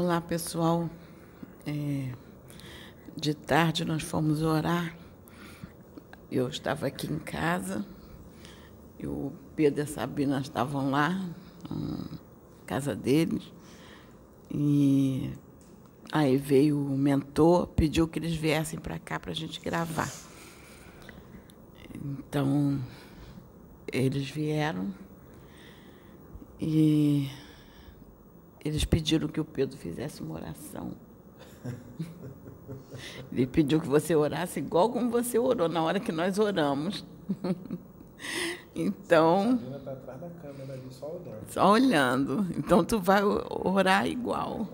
[0.00, 0.88] Olá, pessoal.
[1.66, 2.12] É,
[3.16, 4.96] de tarde nós fomos orar.
[6.30, 7.84] Eu estava aqui em casa
[8.96, 11.28] e o Pedro e a Sabina estavam lá,
[11.68, 12.16] na
[12.64, 13.52] casa deles.
[14.48, 15.32] E
[16.12, 20.12] aí veio o mentor, pediu que eles viessem para cá para a gente gravar.
[21.92, 22.80] Então,
[23.92, 24.94] eles vieram
[26.60, 27.28] e
[28.68, 30.92] eles pediram que o Pedro fizesse uma oração.
[33.32, 37.04] Ele pediu que você orasse igual como você orou na hora que nós oramos.
[38.74, 39.58] Então.
[39.58, 41.50] Sabina está atrás da câmera ali, só olhando.
[41.50, 42.46] Só olhando.
[42.56, 44.68] Então tu vai orar igual.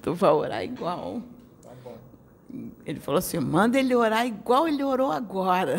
[0.00, 1.22] tu vai orar igual.
[1.62, 1.98] Tá bom.
[2.86, 5.76] Ele falou assim: manda ele orar igual ele orou agora.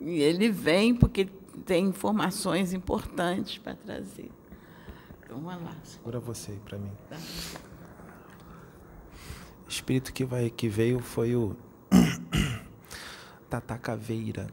[0.00, 1.28] e ele vem porque
[1.70, 4.28] tem informações importantes para trazer.
[5.22, 5.76] Então, vamos lá.
[5.84, 6.90] Segura você aí para mim.
[9.64, 11.54] O espírito que, vai, que veio foi o
[13.48, 14.48] Tata Caveira.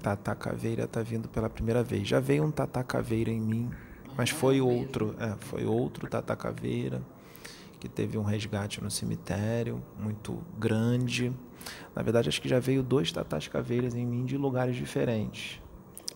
[0.00, 2.06] Tata Caveira tá vindo pela primeira vez.
[2.06, 3.68] Já veio um Tata Caveira em mim,
[4.16, 7.02] mas foi outro, é, foi outro Tata Caveira
[7.80, 11.32] que teve um resgate no cemitério muito grande.
[11.96, 15.60] Na verdade, acho que já veio dois Tatas Caveiras em mim de lugares diferentes.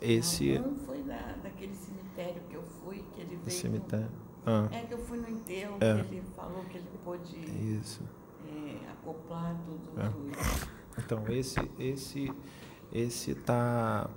[0.04, 3.50] Esse Não, foi da, daquele cemitério que eu fui, que ele veio.
[3.50, 4.08] cemitério.
[4.46, 6.02] Ah, É que eu fui no enterro, É.
[6.04, 7.36] que ele falou que ele pôde
[7.78, 8.02] isso.
[8.46, 10.00] é, acoplar tudo.
[10.00, 10.08] É.
[10.08, 10.68] tudo.
[10.98, 12.32] Então esse esse
[12.92, 14.08] esse tá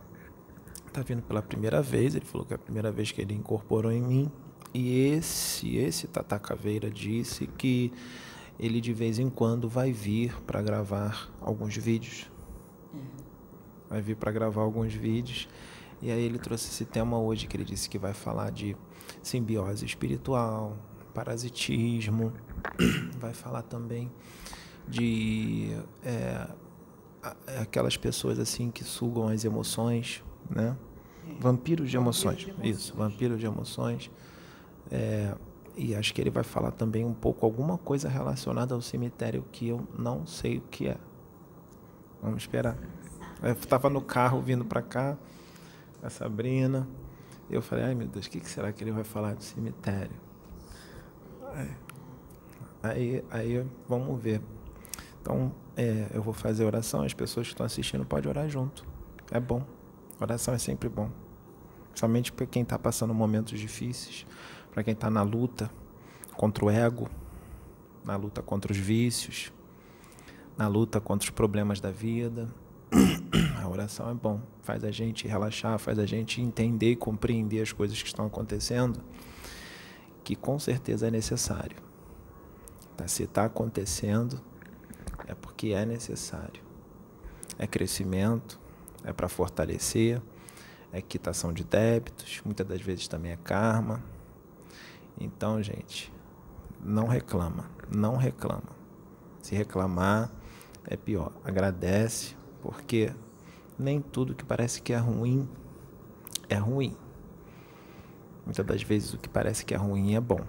[0.93, 3.91] tá vindo pela primeira vez, ele falou que é a primeira vez que ele incorporou
[3.91, 4.31] em mim.
[4.73, 7.91] E esse esse Tata Caveira disse que
[8.59, 12.30] ele de vez em quando vai vir para gravar alguns vídeos.
[13.89, 15.47] Vai vir para gravar alguns vídeos.
[16.02, 18.76] E aí ele trouxe esse tema hoje que ele disse que vai falar de
[19.21, 20.77] simbiose espiritual,
[21.14, 22.32] parasitismo,
[23.17, 24.11] vai falar também
[24.88, 26.48] de é,
[27.48, 30.77] é aquelas pessoas assim que sugam as emoções, né?
[31.39, 32.77] Vampiros de emoções, de emoções.
[32.77, 34.10] isso, vampiro de emoções.
[34.89, 35.36] É,
[35.76, 39.67] e acho que ele vai falar também um pouco alguma coisa relacionada ao cemitério que
[39.67, 40.98] eu não sei o que é.
[42.21, 42.77] Vamos esperar.
[43.44, 45.17] Eu estava no carro vindo para cá,
[46.02, 46.87] a Sabrina.
[47.49, 50.15] Eu falei, ai meu Deus, o que, que será que ele vai falar do cemitério?
[51.53, 51.71] Aí,
[52.83, 54.41] aí, aí vamos ver.
[55.21, 58.85] Então, é, eu vou fazer oração, as pessoas que estão assistindo podem orar junto.
[59.31, 59.65] É bom.
[60.19, 61.09] Oração é sempre bom.
[61.93, 64.25] Somente para quem está passando momentos difíceis,
[64.71, 65.69] para quem está na luta
[66.35, 67.09] contra o ego,
[68.05, 69.52] na luta contra os vícios,
[70.58, 72.47] na luta contra os problemas da vida.
[73.67, 77.73] A oração é bom, faz a gente relaxar, faz a gente entender e compreender as
[77.73, 79.02] coisas que estão acontecendo,
[80.23, 81.76] que com certeza é necessário.
[82.95, 83.06] Tá?
[83.10, 84.42] Se está acontecendo,
[85.27, 86.64] é porque é necessário.
[87.60, 88.58] É crescimento,
[89.04, 90.22] é para fortalecer,
[90.94, 94.02] é quitação de débitos, muitas das vezes também é karma.
[95.20, 96.10] Então, gente,
[96.82, 98.77] não reclama, não reclama.
[99.42, 100.32] Se reclamar
[100.86, 101.33] é pior.
[101.44, 103.11] Agradece, porque
[103.77, 105.48] nem tudo que parece que é ruim
[106.49, 106.95] é ruim.
[108.45, 110.42] Muitas das vezes o que parece que é ruim é bom.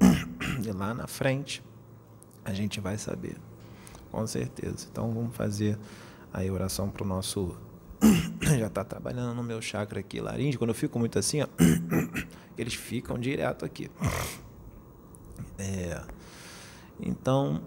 [0.64, 1.62] E lá na frente
[2.44, 3.36] a gente vai saber,
[4.10, 4.86] com certeza.
[4.90, 5.78] Então vamos fazer
[6.32, 7.56] aí oração para o nosso.
[8.58, 10.56] Já está trabalhando no meu chakra aqui, laringe.
[10.56, 11.46] Quando eu fico muito assim, ó,
[12.56, 13.90] eles ficam direto aqui.
[15.58, 16.00] É,
[17.00, 17.60] então,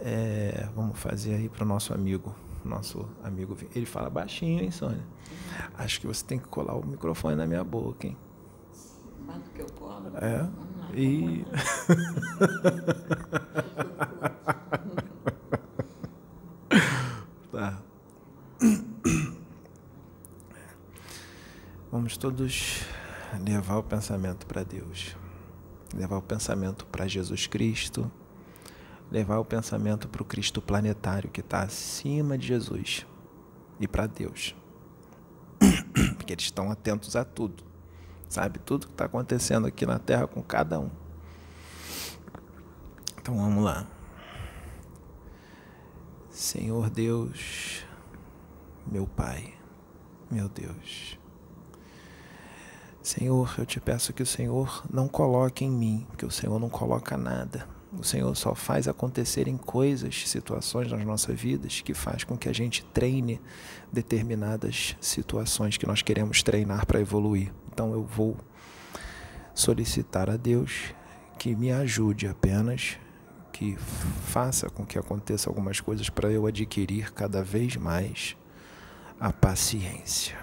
[0.00, 2.34] é, vamos fazer aí para o nosso amigo.
[2.64, 3.56] Nosso amigo.
[3.74, 5.04] Ele fala baixinho, hein, Sônia?
[5.76, 8.16] Acho que você tem que colar o microfone na minha boca, hein?
[9.26, 10.12] Quanto que eu colo?
[10.16, 10.42] É.
[10.42, 10.50] Lá,
[10.94, 11.44] E.
[17.50, 17.82] tá.
[21.90, 22.84] Vamos todos
[23.44, 25.16] levar o pensamento para Deus,
[25.94, 28.10] levar o pensamento para Jesus Cristo,
[29.12, 33.06] levar o pensamento para o Cristo planetário que está acima de Jesus
[33.78, 34.56] e para Deus,
[36.16, 37.72] porque eles estão atentos a tudo
[38.32, 40.90] sabe tudo que está acontecendo aqui na Terra com cada um.
[43.20, 43.86] Então vamos lá.
[46.30, 47.84] Senhor Deus,
[48.86, 49.54] meu Pai,
[50.30, 51.18] meu Deus.
[53.02, 56.70] Senhor, eu te peço que o Senhor não coloque em mim, que o Senhor não
[56.70, 57.68] coloca nada.
[57.98, 62.52] O Senhor só faz acontecerem coisas, situações nas nossas vidas que faz com que a
[62.52, 63.38] gente treine
[63.92, 67.52] determinadas situações que nós queremos treinar para evoluir.
[67.70, 68.36] Então eu vou
[69.54, 70.94] solicitar a Deus
[71.38, 72.96] que me ajude apenas,
[73.52, 78.36] que faça com que aconteça algumas coisas para eu adquirir cada vez mais
[79.20, 80.38] a paciência.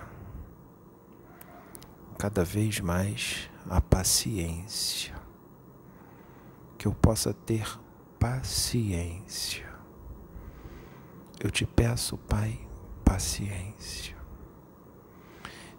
[2.18, 5.19] Cada vez mais a paciência.
[6.80, 7.80] Que eu possa ter
[8.18, 9.70] paciência.
[11.40, 12.60] Eu te peço, Pai,
[13.06, 14.16] paciência.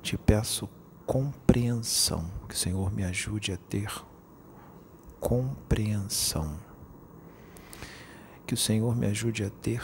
[0.01, 0.69] Te peço
[1.05, 3.91] compreensão, que o Senhor me ajude a ter
[5.19, 6.61] compreensão.
[8.47, 9.83] Que o Senhor me ajude a ter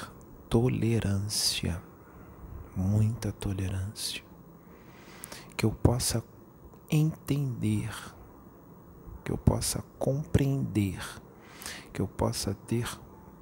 [0.49, 1.83] tolerância,
[2.77, 4.23] muita tolerância.
[5.57, 6.23] Que eu possa
[6.91, 7.91] entender,
[9.27, 11.05] que eu possa compreender,
[11.93, 12.89] que eu possa ter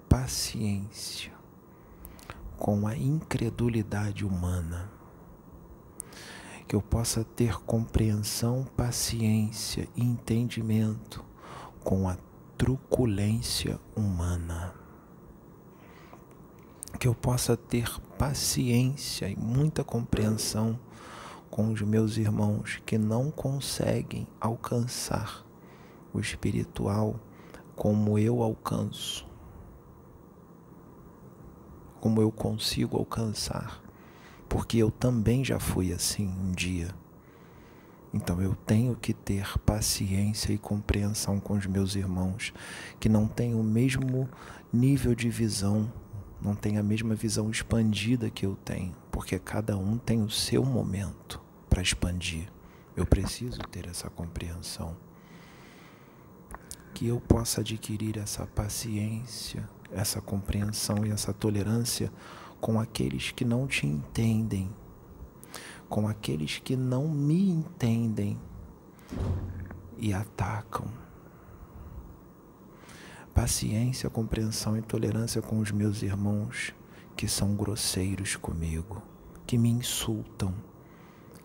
[0.09, 1.31] paciência
[2.57, 4.91] com a incredulidade humana
[6.67, 11.25] que eu possa ter compreensão, paciência e entendimento
[11.83, 12.17] com a
[12.57, 14.75] truculência humana.
[16.99, 20.79] Que eu possa ter paciência e muita compreensão
[21.51, 25.44] com os meus irmãos que não conseguem alcançar
[26.15, 27.21] o espiritual
[27.77, 29.27] como eu alcanço,
[32.01, 33.85] como eu consigo alcançar
[34.55, 36.95] porque eu também já fui assim um dia.
[38.13, 42.55] Então eu tenho que ter paciência e compreensão com os meus irmãos
[43.01, 44.29] que não têm o mesmo
[44.73, 45.93] nível de visão,
[46.41, 50.65] não têm a mesma visão expandida que eu tenho, porque cada um tem o seu
[50.65, 52.49] momento para expandir.
[52.97, 54.97] Eu preciso ter essa compreensão.
[56.95, 62.11] Que eu possa adquirir essa paciência, essa compreensão e essa tolerância
[62.61, 64.71] com aqueles que não te entendem,
[65.89, 68.41] com aqueles que não me entendem
[69.99, 70.87] e atacam.
[73.35, 76.73] Paciência, compreensão e tolerância com os meus irmãos
[77.17, 79.03] que são grosseiros comigo,
[79.47, 80.55] que me insultam,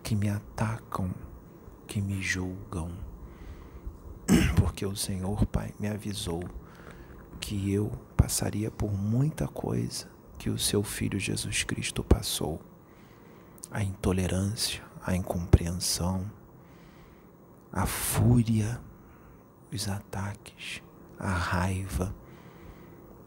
[0.02, 1.10] que me atacam,
[1.86, 3.09] que me julgam.
[4.56, 6.42] Porque o Senhor, Pai, me avisou
[7.40, 12.60] que eu passaria por muita coisa que o seu filho Jesus Cristo passou.
[13.70, 16.30] A intolerância, a incompreensão,
[17.72, 18.80] a fúria,
[19.72, 20.82] os ataques,
[21.18, 22.14] a raiva,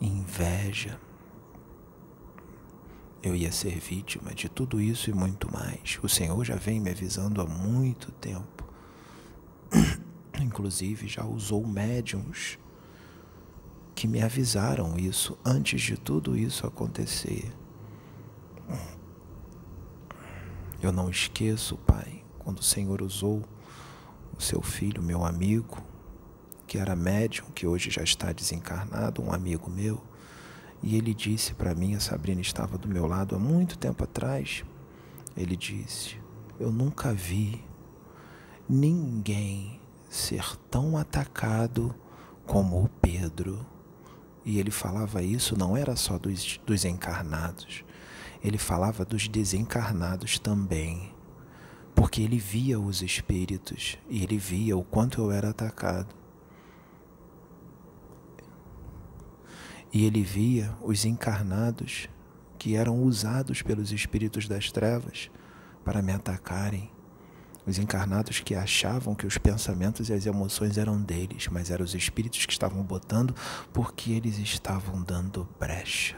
[0.02, 1.00] inveja.
[3.22, 5.98] Eu ia ser vítima de tudo isso e muito mais.
[6.04, 8.68] O Senhor já vem me avisando há muito tempo.
[10.42, 12.58] Inclusive, já usou médiums
[13.96, 17.54] que me avisaram isso antes de tudo isso acontecer.
[20.82, 23.44] Eu não esqueço, Pai, quando o Senhor usou
[24.38, 25.82] o seu filho, meu amigo,
[26.68, 30.04] que era médium, que hoje já está desencarnado, um amigo meu,
[30.82, 34.66] e ele disse para mim, a Sabrina estava do meu lado há muito tempo atrás,
[35.38, 36.18] ele disse:
[36.60, 37.64] Eu nunca vi
[38.68, 39.80] ninguém
[40.14, 41.94] ser tão atacado
[42.46, 43.66] como o Pedro.
[44.46, 47.84] E ele falava isso não era só dos, dos encarnados,
[48.44, 51.12] ele falava dos desencarnados também.
[51.96, 56.14] Porque ele via os espíritos e ele via o quanto eu era atacado.
[59.92, 62.10] E ele via os encarnados
[62.58, 65.30] que eram usados pelos espíritos das trevas
[65.84, 66.93] para me atacarem
[67.66, 71.96] os encarnados que achavam que os pensamentos e as emoções eram deles, mas eram os
[71.96, 73.34] espíritos que estavam botando
[73.72, 76.18] porque eles estavam dando brecha.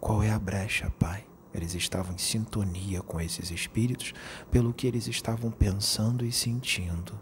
[0.00, 1.26] Qual é a brecha, Pai?
[1.52, 4.14] Eles estavam em sintonia com esses espíritos
[4.50, 7.20] pelo que eles estavam pensando e sentindo.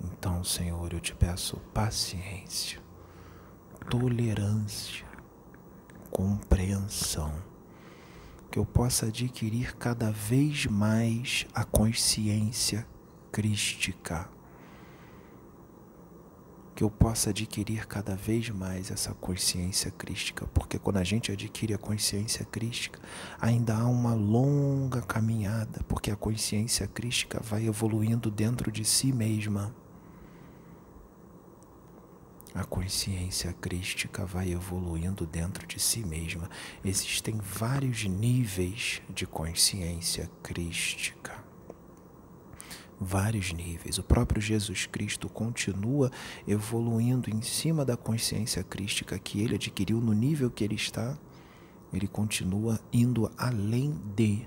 [0.00, 2.80] Então, Senhor, eu te peço paciência,
[3.90, 5.06] tolerância,
[6.10, 7.47] compreensão
[8.58, 12.84] que eu possa adquirir cada vez mais a consciência
[13.30, 14.28] crística.
[16.74, 21.72] Que eu possa adquirir cada vez mais essa consciência crística, porque quando a gente adquire
[21.72, 22.98] a consciência crística,
[23.40, 29.72] ainda há uma longa caminhada, porque a consciência crística vai evoluindo dentro de si mesma
[32.58, 36.50] a consciência crística vai evoluindo dentro de si mesma.
[36.84, 41.38] Existem vários níveis de consciência crística.
[43.00, 43.98] Vários níveis.
[43.98, 46.10] O próprio Jesus Cristo continua
[46.48, 51.16] evoluindo em cima da consciência crística que ele adquiriu no nível que ele está.
[51.92, 54.44] Ele continua indo além de.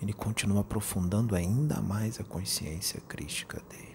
[0.00, 3.85] ele continua aprofundando ainda mais a consciência crística dele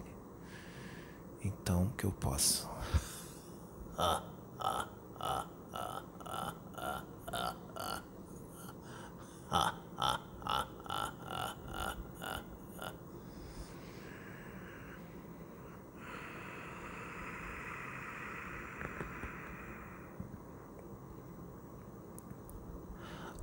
[1.44, 2.70] então que eu posso.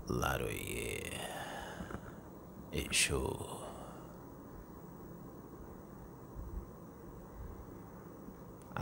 [0.10, 1.14] Laroyer.
[2.72, 3.59] Exu.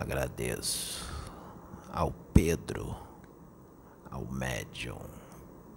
[0.07, 1.05] Agradeço
[1.91, 2.95] ao Pedro,
[4.09, 5.01] ao médium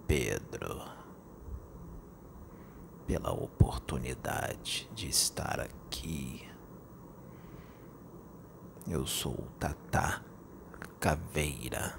[0.06, 0.84] Pedro,
[3.08, 6.48] pela oportunidade de estar aqui.
[8.86, 10.24] Eu sou o Tata
[11.00, 11.98] Caveira.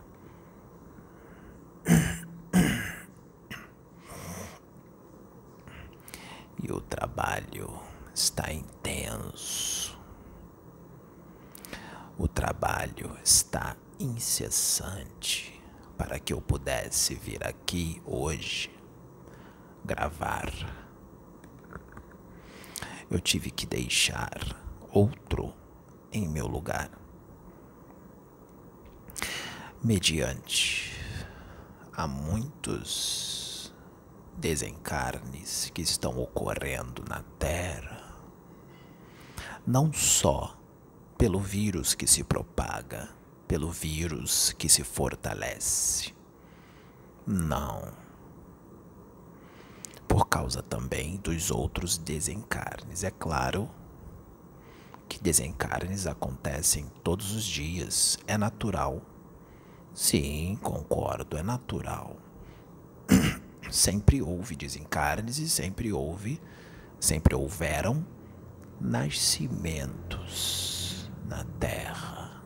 [6.63, 7.77] e o trabalho
[8.15, 9.70] está intenso.
[12.17, 15.61] O trabalho está incessante
[15.97, 18.69] para que eu pudesse vir aqui hoje
[19.83, 20.51] gravar.
[23.09, 24.39] Eu tive que deixar
[24.89, 25.53] outro
[26.11, 26.89] em meu lugar.
[29.83, 30.91] Mediante
[31.93, 33.73] a muitos
[34.37, 38.23] desencarnes que estão ocorrendo na Terra,
[39.65, 40.60] não só
[41.21, 43.07] pelo vírus que se propaga,
[43.47, 46.15] pelo vírus que se fortalece.
[47.27, 47.93] Não.
[50.07, 53.03] Por causa também dos outros desencarnes.
[53.03, 53.69] É claro
[55.07, 58.17] que desencarnes acontecem todos os dias.
[58.25, 58.99] É natural.
[59.93, 62.15] Sim, concordo, é natural
[63.69, 66.41] sempre houve desencarnes e sempre houve,
[66.99, 68.03] sempre houveram
[68.79, 70.70] nascimentos
[71.31, 72.43] na Terra.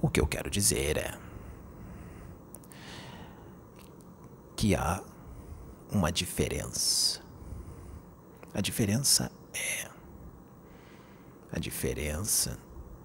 [0.00, 1.16] O que eu quero dizer é
[4.56, 5.00] que há
[5.92, 7.22] uma diferença.
[8.52, 9.88] A diferença é
[11.52, 12.58] a diferença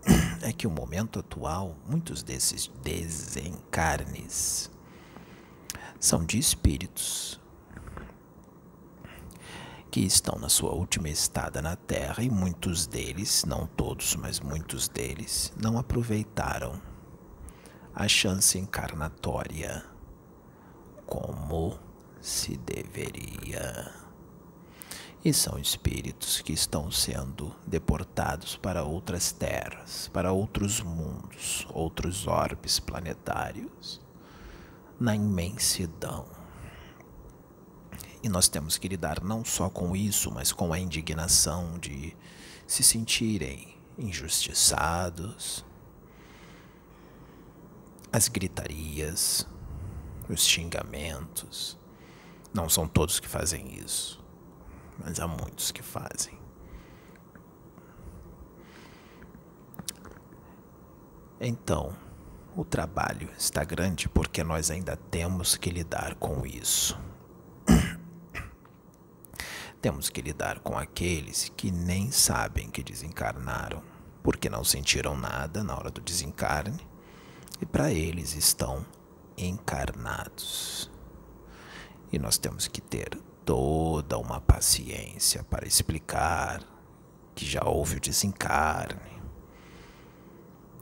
[0.42, 4.72] é que o momento atual, muitos desses desencarnes
[6.00, 7.40] são de espíritos
[9.98, 14.88] que estão na sua última estada na Terra e muitos deles, não todos, mas muitos
[14.88, 16.80] deles, não aproveitaram
[17.96, 19.84] a chance encarnatória
[21.04, 21.80] como
[22.22, 23.92] se deveria.
[25.26, 32.80] E são espíritos que estão sendo deportados para outras terras, para outros mundos, outros orbes
[32.80, 34.00] planetários
[35.00, 36.37] na imensidão.
[38.28, 42.14] E nós temos que lidar não só com isso, mas com a indignação de
[42.68, 45.66] se sentirem injustiçados,
[48.12, 49.48] as gritarias,
[50.28, 51.80] os xingamentos.
[52.54, 54.22] Não são todos que fazem isso,
[55.00, 56.38] mas há muitos que fazem.
[61.40, 61.96] Então,
[62.58, 67.00] o trabalho está grande porque nós ainda temos que lidar com isso.
[69.82, 73.82] Temos que lidar com aqueles que nem sabem que desencarnaram,
[74.24, 76.86] porque não sentiram nada na hora do desencarne
[77.62, 78.86] e para eles estão
[79.38, 80.92] encarnados.
[82.12, 83.10] E nós temos que ter
[83.46, 86.64] toda uma paciência para explicar
[87.36, 89.22] que já houve o desencarne,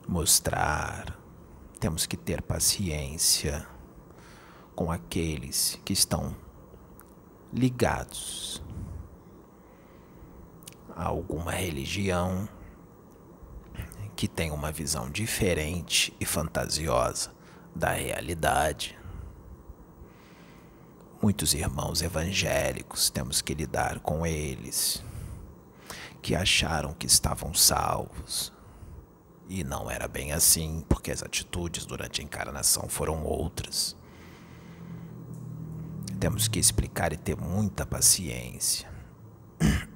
[0.07, 1.19] mostrar
[1.79, 3.67] temos que ter paciência
[4.75, 6.35] com aqueles que estão
[7.53, 8.63] ligados
[10.95, 12.47] a alguma religião
[14.15, 17.31] que tem uma visão diferente e fantasiosa
[17.75, 18.97] da realidade.
[21.21, 25.03] Muitos irmãos evangélicos temos que lidar com eles,
[26.21, 28.53] que acharam que estavam salvos,
[29.49, 33.95] e não era bem assim, porque as atitudes durante a encarnação foram outras.
[36.19, 38.89] Temos que explicar e ter muita paciência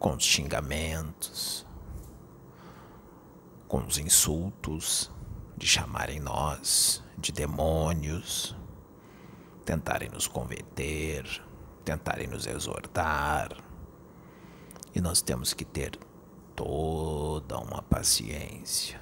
[0.00, 1.64] com os xingamentos,
[3.68, 5.08] com os insultos
[5.56, 8.56] de chamarem nós de demônios,
[9.64, 11.24] tentarem nos converter,
[11.84, 13.56] tentarem nos exortar.
[14.92, 15.96] E nós temos que ter
[16.56, 19.00] toda uma paciência.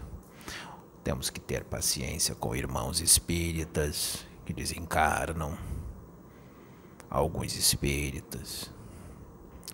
[1.02, 5.56] Temos que ter paciência com irmãos espíritas que desencarnam,
[7.10, 8.70] Alguns espíritas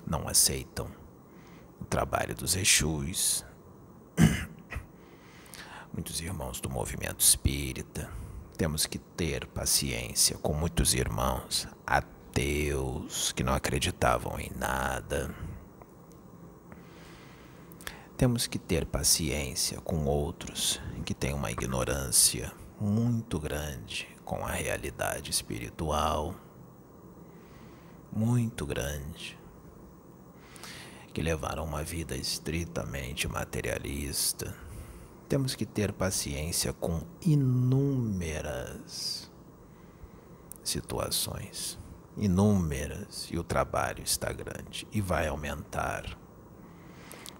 [0.06, 0.88] não aceitam
[1.80, 3.44] o trabalho dos Exus.
[5.92, 8.10] Muitos irmãos do movimento espírita.
[8.56, 15.34] Temos que ter paciência com muitos irmãos ateus que não acreditavam em nada.
[18.16, 25.30] Temos que ter paciência com outros que têm uma ignorância muito grande com a realidade
[25.30, 26.34] espiritual,
[28.12, 29.38] muito grande,
[31.14, 34.54] que levaram uma vida estritamente materialista.
[35.26, 39.30] Temos que ter paciência com inúmeras
[40.62, 41.78] situações,
[42.16, 46.18] inúmeras, e o trabalho está grande e vai aumentar.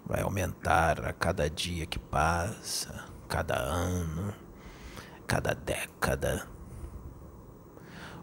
[0.07, 4.35] Vai aumentar a cada dia que passa, cada ano
[5.26, 6.47] cada década,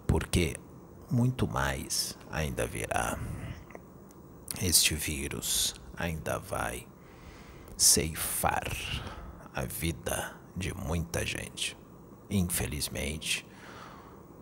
[0.08, 0.56] porque
[1.10, 3.18] muito mais ainda virá.
[4.60, 6.88] Este vírus ainda vai
[7.78, 8.68] ceifar
[9.54, 11.78] a vida de muita gente,
[12.30, 13.48] infelizmente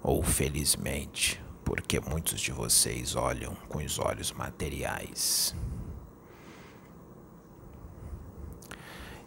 [0.01, 5.55] ou felizmente, porque muitos de vocês olham com os olhos materiais.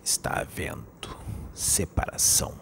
[0.02, 1.16] Está havendo
[1.54, 2.58] separação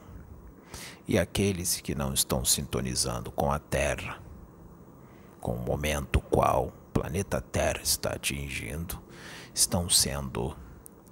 [1.08, 4.22] e aqueles que não estão sintonizando com a Terra,
[5.40, 9.00] com o momento qual planeta Terra está atingindo,
[9.54, 10.56] estão sendo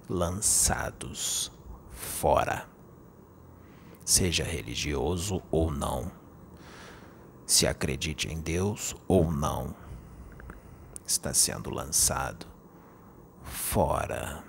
[0.09, 1.53] lançados
[1.91, 2.69] fora,
[4.05, 6.11] seja religioso ou não,
[7.47, 9.75] se acredite em Deus ou não,
[11.07, 12.47] está sendo lançado
[13.43, 14.45] fora.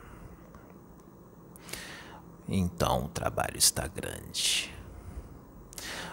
[2.48, 4.74] Então o trabalho está grande.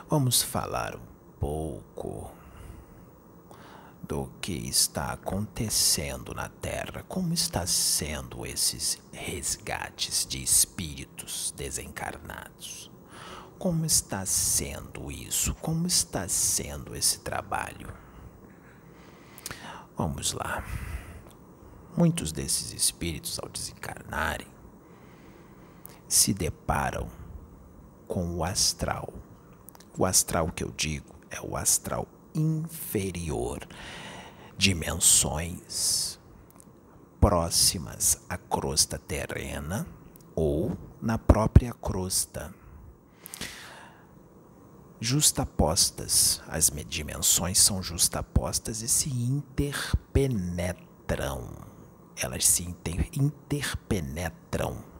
[0.09, 1.07] Vamos falar um
[1.41, 2.36] pouco
[4.07, 12.91] do que está acontecendo na Terra, como está sendo esses resgates de espíritos desencarnados.
[13.59, 15.55] Como está sendo isso?
[15.57, 17.93] Como está sendo esse trabalho?
[19.97, 20.65] Vamos lá.
[21.97, 24.49] Muitos desses espíritos, ao desencarnarem,
[26.07, 27.11] se deparam
[28.07, 29.13] com o astral
[29.99, 33.67] o astral que eu digo é o astral inferior,
[34.57, 36.21] dimensões
[37.21, 39.87] próximas à crosta terrena
[40.35, 42.53] ou na própria crosta.
[45.01, 51.67] Justapostas, as dimensões são justapostas e se interpenetram.
[52.17, 54.96] Elas se inter interpenetram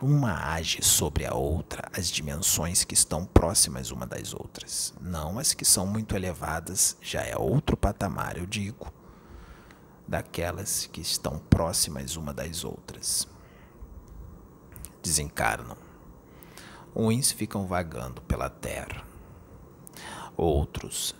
[0.00, 4.92] uma age sobre a outra as dimensões que estão próximas uma das outras.
[5.00, 8.92] Não as que são muito elevadas, já é outro patamar, eu digo,
[10.06, 13.26] daquelas que estão próximas uma das outras.
[15.02, 15.76] Desencarnam.
[16.94, 19.04] Uns ficam vagando pela terra,
[20.36, 21.14] outros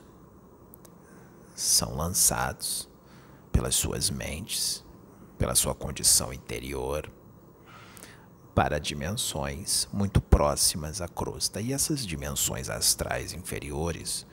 [1.54, 2.88] são lançados
[3.52, 4.84] pelas suas mentes,
[5.38, 7.10] pela sua condição interior
[8.56, 11.60] para dimensões muito próximas à crosta.
[11.60, 14.26] E essas dimensões astrais inferiores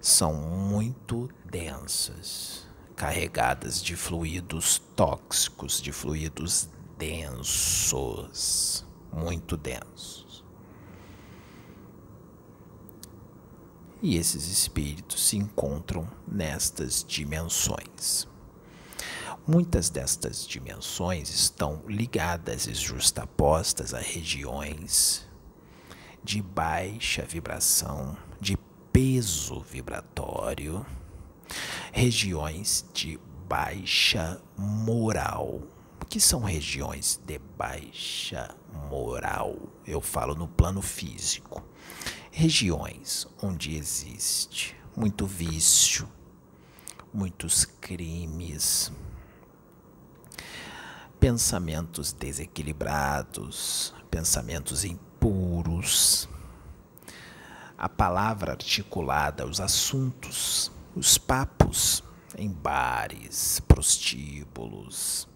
[0.00, 10.42] são muito densas, carregadas de fluidos tóxicos, de fluidos densos, muito densos.
[14.00, 18.26] E esses espíritos se encontram nestas dimensões.
[19.48, 25.24] Muitas destas dimensões estão ligadas e justapostas a regiões
[26.24, 28.56] de baixa vibração, de
[28.92, 30.84] peso vibratório,
[31.92, 35.62] regiões de baixa moral.
[36.02, 38.52] O que são regiões de baixa
[38.90, 39.56] moral?
[39.86, 41.64] Eu falo no plano físico.
[42.32, 46.08] Regiões onde existe muito vício,
[47.14, 48.90] muitos crimes,
[51.20, 56.28] pensamentos desequilibrados, pensamentos impuros,
[57.76, 62.02] a palavra articulada, os assuntos, os papos
[62.36, 65.28] em bares, prostíbulos,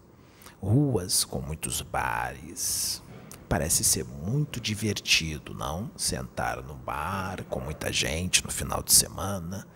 [0.61, 3.01] ruas com muitos bares.
[3.49, 5.91] Parece ser muito divertido, não?
[5.97, 9.67] Sentar no bar com muita gente no final de semana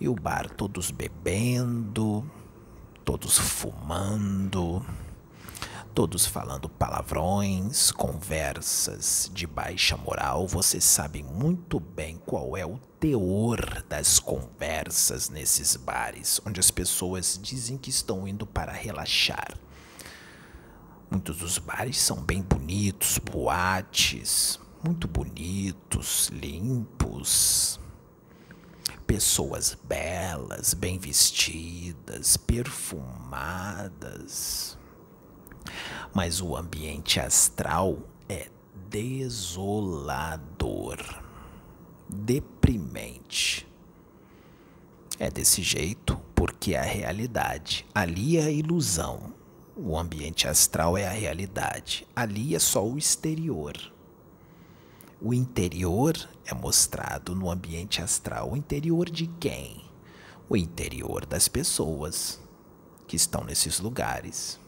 [0.00, 2.28] e o bar todos bebendo,
[3.04, 4.84] todos fumando
[5.94, 10.46] todos falando palavrões, conversas de baixa moral.
[10.46, 17.38] Vocês sabem muito bem qual é o teor das conversas nesses bares, onde as pessoas
[17.40, 19.54] dizem que estão indo para relaxar.
[21.10, 27.78] Muitos dos bares são bem bonitos, boates, muito bonitos, limpos.
[29.06, 33.82] Pessoas belas, bem vestidas, perfumadas
[36.14, 38.48] mas o ambiente astral é
[38.88, 40.42] desolador,
[42.08, 43.66] deprimente.
[45.18, 49.32] É desse jeito porque é a realidade, ali é a ilusão.
[49.76, 53.74] O ambiente astral é a realidade, ali é só o exterior.
[55.24, 58.50] O interior é mostrado no ambiente astral.
[58.52, 59.80] O interior de quem?
[60.48, 62.40] O interior das pessoas
[63.06, 64.58] que estão nesses lugares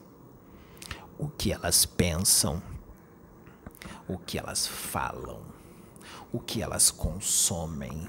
[1.18, 2.62] o que elas pensam,
[4.08, 5.42] o que elas falam,
[6.32, 8.08] o que elas consomem,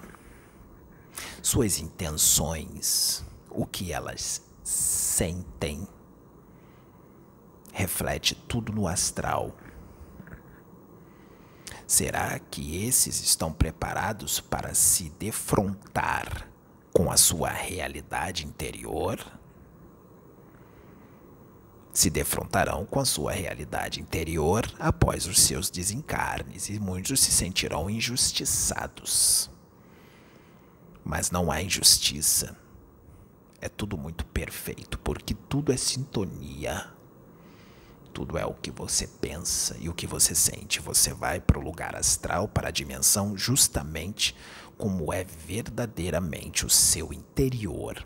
[1.42, 5.88] suas intenções, o que elas sentem.
[7.72, 9.56] Reflete tudo no astral.
[11.88, 16.50] Será que esses estão preparados para se defrontar
[16.92, 19.20] com a sua realidade interior?
[21.96, 27.90] Se defrontarão com a sua realidade interior após os seus desencarnes e muitos se sentirão
[27.90, 29.50] injustiçados.
[31.06, 32.58] Mas não há injustiça.
[33.62, 36.86] É tudo muito perfeito, porque tudo é sintonia.
[38.14, 40.82] Tudo é o que você pensa e o que você sente.
[40.82, 44.36] Você vai para o lugar astral, para a dimensão, justamente
[44.78, 48.06] como é verdadeiramente o seu interior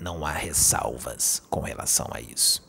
[0.00, 2.66] não há ressalvas com relação a isso.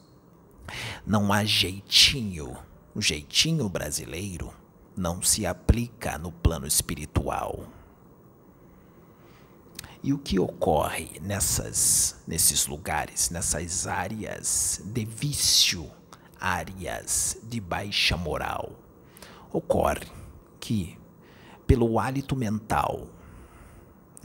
[1.05, 2.57] Não há jeitinho.
[2.93, 4.53] O jeitinho brasileiro
[4.95, 7.67] não se aplica no plano espiritual.
[10.01, 15.89] E o que ocorre nessas, nesses lugares, nessas áreas de vício,
[16.39, 18.71] áreas de baixa moral?
[19.51, 20.07] Ocorre
[20.59, 20.97] que,
[21.67, 23.07] pelo hálito mental,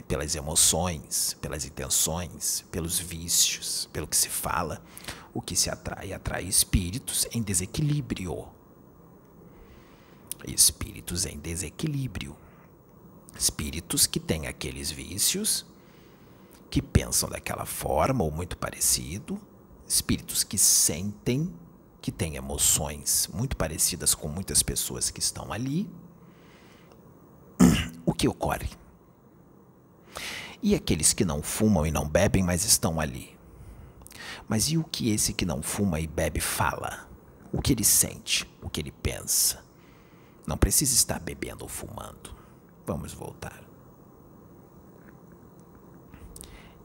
[0.07, 4.83] pelas emoções, pelas intenções, pelos vícios, pelo que se fala,
[5.33, 8.47] o que se atrai atrai espíritos em desequilíbrio.
[10.47, 12.37] Espíritos em desequilíbrio.
[13.37, 15.67] Espíritos que têm aqueles vícios,
[16.71, 19.41] que pensam daquela forma ou muito parecido,
[19.89, 21.53] espíritos que sentem,
[22.01, 25.89] que têm emoções muito parecidas com muitas pessoas que estão ali.
[28.07, 28.69] O que ocorre?
[30.65, 33.37] E aqueles que não fumam e não bebem, mas estão ali?
[34.49, 37.07] Mas e o que esse que não fuma e bebe fala?
[37.53, 38.51] O que ele sente?
[38.63, 39.63] O que ele pensa?
[40.47, 42.35] Não precisa estar bebendo ou fumando.
[42.87, 43.63] Vamos voltar.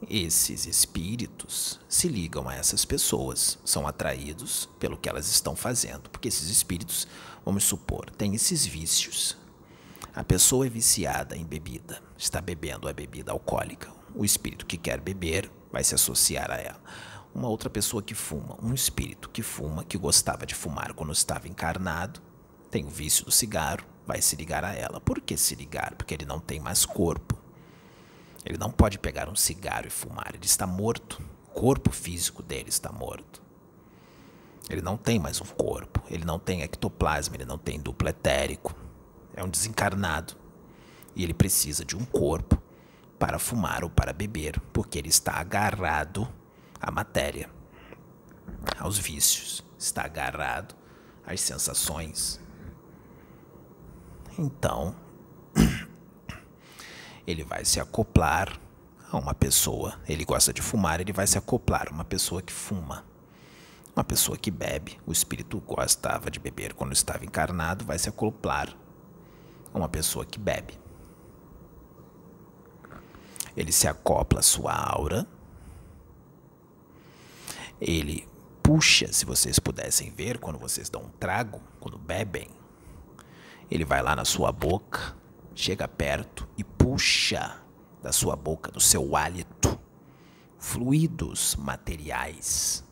[0.09, 6.27] Esses espíritos se ligam a essas pessoas, são atraídos pelo que elas estão fazendo, porque
[6.27, 7.07] esses espíritos,
[7.45, 9.37] vamos supor, têm esses vícios,
[10.13, 13.91] a pessoa é viciada em bebida, está bebendo a bebida alcoólica.
[14.15, 16.81] O espírito que quer beber vai se associar a ela.
[17.33, 21.47] Uma outra pessoa que fuma, um espírito que fuma, que gostava de fumar quando estava
[21.47, 22.19] encarnado,
[22.71, 24.99] tem o vício do cigarro, vai se ligar a ela.
[24.99, 25.93] Por que se ligar?
[25.95, 27.37] Porque ele não tem mais corpo.
[28.43, 31.21] Ele não pode pegar um cigarro e fumar, ele está morto.
[31.45, 33.43] O corpo físico dele está morto.
[34.67, 38.88] Ele não tem mais um corpo, ele não tem ectoplasma, ele não tem duplo etérico
[39.39, 40.36] é um desencarnado
[41.15, 42.62] e ele precisa de um corpo
[43.17, 46.28] para fumar ou para beber, porque ele está agarrado
[46.80, 47.49] à matéria,
[48.78, 50.75] aos vícios, está agarrado
[51.25, 52.39] às sensações.
[54.38, 54.95] Então,
[57.28, 58.58] ele vai se acoplar
[59.12, 59.99] a uma pessoa.
[60.08, 63.06] Ele gosta de fumar, ele vai se acoplar a uma pessoa que fuma.
[63.93, 68.73] Uma pessoa que bebe, o espírito gostava de beber quando estava encarnado, vai se acoplar
[69.73, 70.79] uma pessoa que bebe.
[73.55, 75.27] Ele se acopla à sua aura.
[77.79, 78.27] Ele
[78.62, 82.49] puxa, se vocês pudessem ver, quando vocês dão um trago, quando bebem,
[83.69, 85.15] ele vai lá na sua boca,
[85.55, 87.60] chega perto e puxa
[88.01, 89.79] da sua boca, do seu hálito,
[90.58, 92.84] fluidos materiais.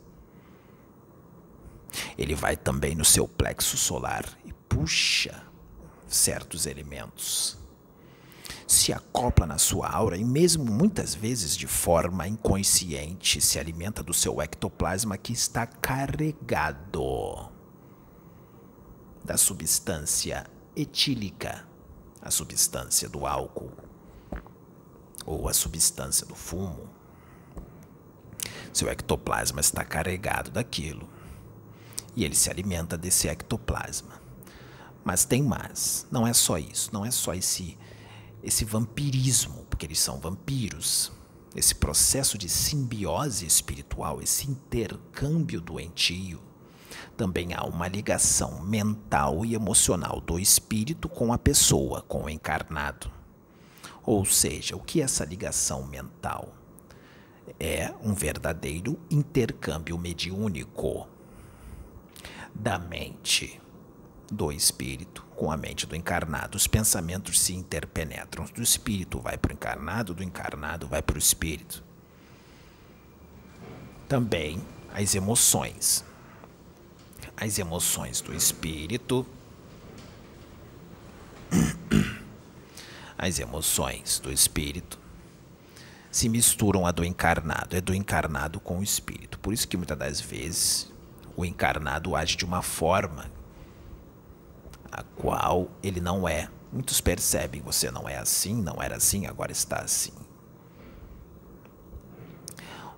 [2.18, 5.47] Ele vai também no seu plexo solar e puxa
[6.08, 7.58] certos elementos.
[8.68, 14.14] se acopla na sua aura e, mesmo muitas vezes de forma inconsciente, se alimenta do
[14.14, 17.50] seu ectoplasma que está carregado
[19.24, 21.66] da substância etílica,
[22.22, 23.72] a substância do álcool
[25.26, 26.90] ou a substância do fumo.
[28.74, 31.10] Seu ectoplasma está carregado daquilo
[32.16, 34.17] e ele se alimenta desse ectoplasma.
[35.08, 37.78] Mas tem mais, não é só isso, não é só esse
[38.44, 41.14] esse vampirismo, porque eles são vampiros.
[41.56, 46.42] Esse processo de simbiose espiritual, esse intercâmbio doentio.
[47.16, 53.10] Também há uma ligação mental e emocional do espírito com a pessoa, com o encarnado.
[54.04, 56.54] Ou seja, o que é essa ligação mental?
[57.58, 61.08] É um verdadeiro intercâmbio mediúnico
[62.54, 63.62] da mente
[64.32, 66.58] do espírito com a mente do encarnado.
[66.58, 68.46] Os pensamentos se interpenetram.
[68.46, 71.84] Do espírito vai para o encarnado, do encarnado vai para o espírito.
[74.08, 74.62] Também
[74.94, 76.04] as emoções.
[77.36, 79.26] As emoções do espírito.
[83.20, 85.00] As emoções do espírito
[86.12, 89.40] se misturam a do encarnado, é do encarnado com o espírito.
[89.40, 90.92] Por isso que muitas das vezes
[91.36, 93.32] o encarnado age de uma forma
[94.92, 96.50] a qual ele não é.
[96.72, 100.12] Muitos percebem, você não é assim, não era assim, agora está assim.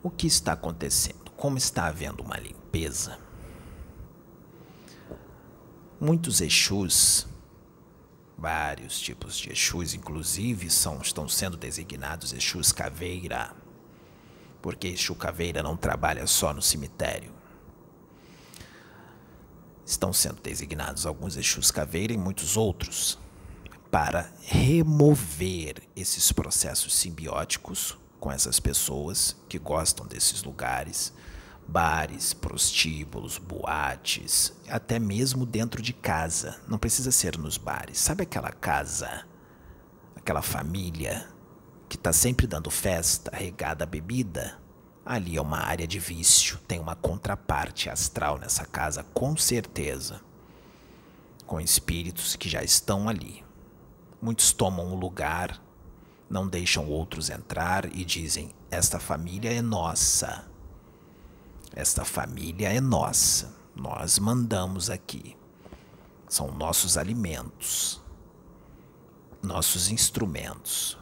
[0.01, 1.29] O que está acontecendo?
[1.35, 3.17] Como está havendo uma limpeza?
[5.99, 7.27] Muitos Exus,
[8.37, 13.53] vários tipos de Exus, inclusive, são, estão sendo designados Exus Caveira,
[14.61, 17.38] porque Exu Caveira não trabalha só no cemitério.
[19.89, 23.17] Estão sendo designados alguns Exus Caveira e muitos outros
[23.89, 31.11] para remover esses processos simbióticos com essas pessoas que gostam desses lugares,
[31.67, 36.61] bares, prostíbulos, boates, até mesmo dentro de casa.
[36.67, 37.97] Não precisa ser nos bares.
[37.97, 39.25] Sabe aquela casa,
[40.15, 41.27] aquela família
[41.89, 44.55] que está sempre dando festa, regada bebida?
[45.09, 50.21] Ali é uma área de vício, tem uma contraparte astral nessa casa, com certeza.
[51.47, 53.43] Com espíritos que já estão ali.
[54.21, 55.59] Muitos tomam o lugar,
[56.29, 60.45] não deixam outros entrar e dizem: Esta família é nossa.
[61.75, 63.51] Esta família é nossa.
[63.75, 65.35] Nós mandamos aqui.
[66.27, 67.99] São nossos alimentos,
[69.41, 70.99] nossos instrumentos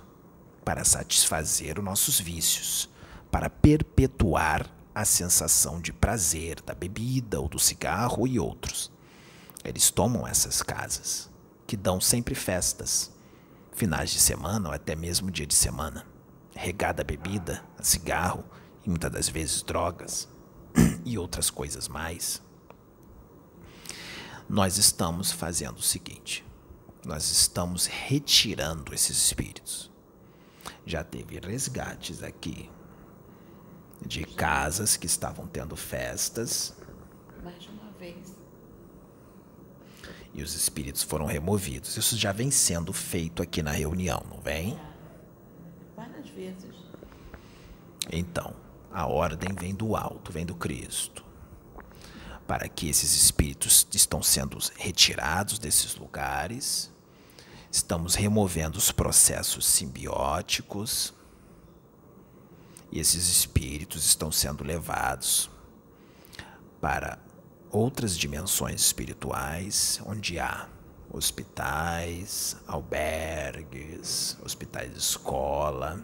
[0.63, 2.89] para satisfazer os nossos vícios
[3.32, 8.92] para perpetuar a sensação de prazer da bebida ou do cigarro e outros.
[9.63, 11.30] Eles tomam essas casas,
[11.68, 13.12] que dão sempre festas,
[13.74, 16.04] finais de semana ou até mesmo dia de semana,
[16.56, 18.44] regada a bebida, a cigarro
[18.84, 20.28] e muitas das vezes drogas
[21.06, 22.42] e outras coisas mais.
[24.50, 26.44] Nós estamos fazendo o seguinte:
[27.06, 29.92] nós estamos retirando esses espíritos.
[30.86, 32.70] Já teve resgates aqui
[34.06, 36.74] de casas que estavam tendo festas.
[37.44, 38.36] Mais uma vez.
[40.34, 41.98] E os espíritos foram removidos.
[41.98, 44.80] Isso já vem sendo feito aqui na reunião, não vem?
[45.96, 46.76] Várias vezes.
[48.12, 48.54] Então,
[48.92, 51.26] a ordem vem do alto, vem do Cristo.
[52.46, 56.92] Para que esses espíritos estão sendo retirados desses lugares,
[57.70, 61.14] estamos removendo os processos simbióticos,
[62.91, 65.50] e esses espíritos estão sendo levados
[66.80, 67.19] para
[67.69, 70.69] outras dimensões espirituais, onde há
[71.12, 76.04] hospitais, albergues, hospitais de escola,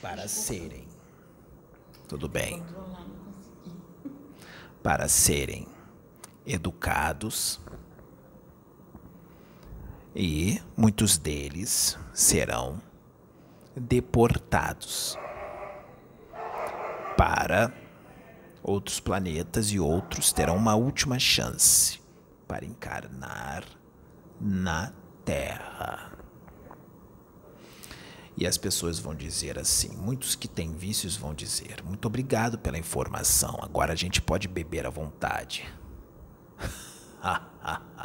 [0.00, 0.86] para serem.
[2.08, 2.62] Tudo bem.
[4.82, 5.66] Para serem
[6.46, 7.60] educados
[10.14, 12.80] e muitos deles serão
[13.76, 15.18] deportados
[17.16, 17.72] para
[18.62, 22.00] outros planetas e outros terão uma última chance
[22.48, 23.64] para encarnar
[24.40, 24.92] na
[25.24, 26.12] Terra.
[28.36, 32.78] E as pessoas vão dizer assim, muitos que têm vícios vão dizer: Muito obrigado pela
[32.78, 35.66] informação, agora a gente pode beber à vontade.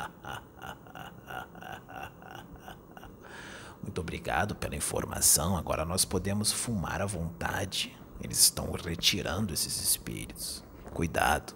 [3.91, 5.57] Muito obrigado pela informação.
[5.57, 7.93] Agora nós podemos fumar à vontade.
[8.21, 10.63] Eles estão retirando esses espíritos.
[10.93, 11.53] Cuidado.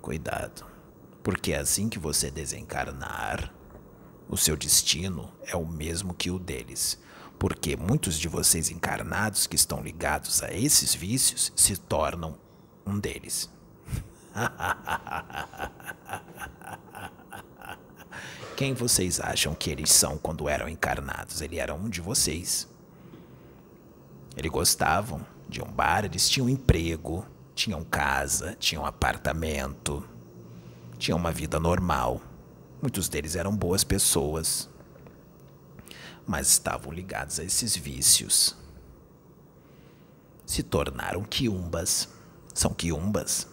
[0.00, 0.64] Cuidado.
[1.22, 3.52] Porque assim que você desencarnar,
[4.26, 6.98] O seu destino é o mesmo que o deles,
[7.38, 12.38] porque muitos de vocês encarnados que estão ligados a esses vícios se tornam
[12.86, 13.50] um deles.
[18.60, 21.40] Quem vocês acham que eles são quando eram encarnados?
[21.40, 22.68] Ele era um de vocês.
[24.36, 30.06] Eles gostavam de um bar, eles tinham emprego, tinham casa, tinham apartamento,
[30.98, 32.20] tinham uma vida normal.
[32.82, 34.68] Muitos deles eram boas pessoas,
[36.26, 38.54] mas estavam ligados a esses vícios.
[40.44, 42.10] Se tornaram quiumbas.
[42.52, 43.48] São quiumbas.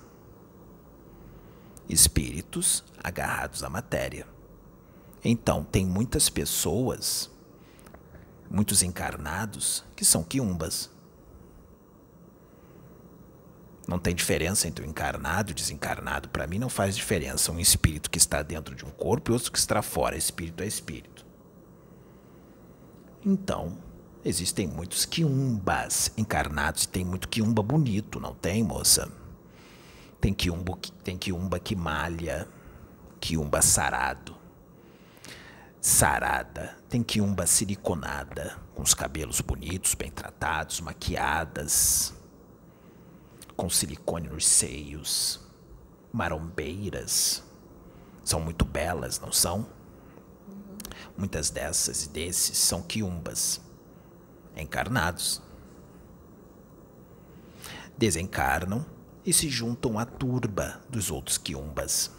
[1.88, 4.36] Espíritos agarrados à matéria.
[5.24, 7.30] Então, tem muitas pessoas,
[8.50, 10.90] muitos encarnados, que são quiumbas.
[13.88, 16.30] Não tem diferença entre o encarnado e o desencarnado.
[16.30, 19.52] Para mim, não faz diferença um espírito que está dentro de um corpo e outro
[19.52, 20.18] que está fora.
[20.18, 21.26] Espírito é espírito.
[23.26, 23.78] Então,
[24.24, 29.10] existem muitos quiumbas encarnados e tem muito quiumba bonito, não tem, moça?
[30.20, 32.48] Tem quiumba, tem quiumba que malha,
[33.20, 34.36] quiumba sarado.
[35.80, 42.14] Sarada, tem quiumba siliconada, com os cabelos bonitos, bem tratados, maquiadas,
[43.56, 45.40] com silicone nos seios,
[46.12, 47.44] marombeiras.
[48.24, 49.68] São muito belas, não são?
[51.16, 53.62] Muitas dessas e desses são quiumbas,
[54.56, 55.42] encarnados.
[57.98, 58.86] Desencarnam
[59.26, 62.17] e se juntam à turba dos outros quiumbas.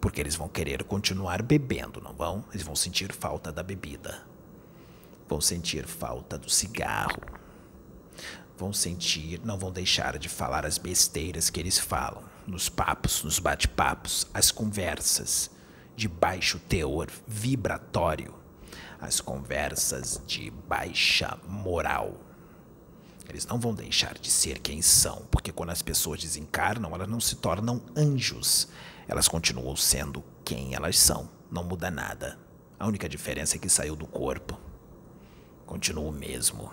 [0.00, 2.44] Porque eles vão querer continuar bebendo, não vão?
[2.52, 4.22] Eles vão sentir falta da bebida.
[5.28, 7.20] Vão sentir falta do cigarro,
[8.58, 13.38] vão sentir, não vão deixar de falar as besteiras que eles falam, nos papos, nos
[13.38, 15.50] bate-papos, as conversas
[15.94, 18.34] de baixo teor vibratório,
[19.00, 22.14] as conversas de baixa moral.
[23.28, 27.20] Eles não vão deixar de ser quem são, porque quando as pessoas desencarnam, elas não
[27.20, 28.68] se tornam anjos.
[29.08, 31.28] Elas continuam sendo quem elas são.
[31.50, 32.38] Não muda nada.
[32.78, 34.56] A única diferença é que saiu do corpo.
[35.66, 36.70] Continua o mesmo.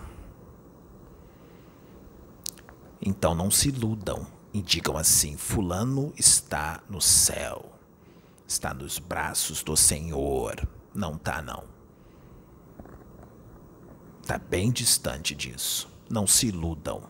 [3.00, 7.72] Então não se iludam digam assim: Fulano está no céu,
[8.46, 10.66] está nos braços do Senhor.
[10.92, 11.64] Não tá, não.
[14.20, 15.88] Está bem distante disso.
[16.10, 17.02] Não se iludam.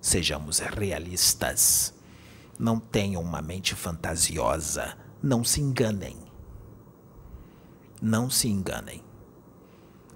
[0.00, 1.93] Sejamos realistas.
[2.58, 4.96] Não tenham uma mente fantasiosa.
[5.22, 6.16] Não se enganem.
[8.00, 9.02] Não se enganem.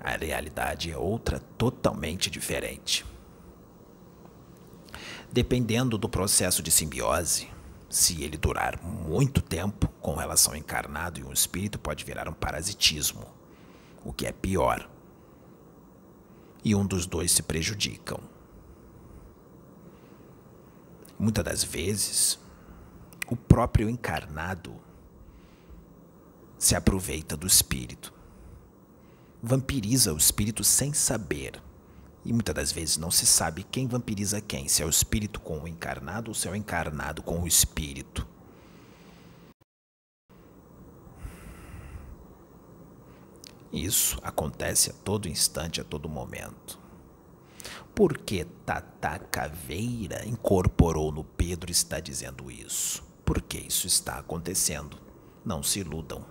[0.01, 3.05] A realidade é outra totalmente diferente.
[5.33, 7.49] Dependendo do processo de simbiose,
[7.91, 12.33] se ele durar muito tempo com relação ao encarnado e um espírito, pode virar um
[12.33, 13.27] parasitismo,
[14.05, 14.89] o que é pior.
[16.65, 18.21] E um dos dois se prejudicam.
[21.19, 22.39] Muitas das vezes,
[23.29, 24.77] o próprio encarnado
[26.59, 28.13] se aproveita do espírito,
[29.43, 31.61] vampiriza o espírito sem saber
[32.25, 35.61] e muitas das vezes não se sabe quem vampiriza quem, se é o espírito com
[35.61, 38.27] o encarnado ou se é o encarnado com o espírito.
[43.73, 46.79] Isso acontece a todo instante, a todo momento.
[47.99, 53.03] Por que Tata Caveira incorporou no Pedro está dizendo isso?
[53.25, 54.97] Por que isso está acontecendo?
[55.45, 56.25] Não se iludam.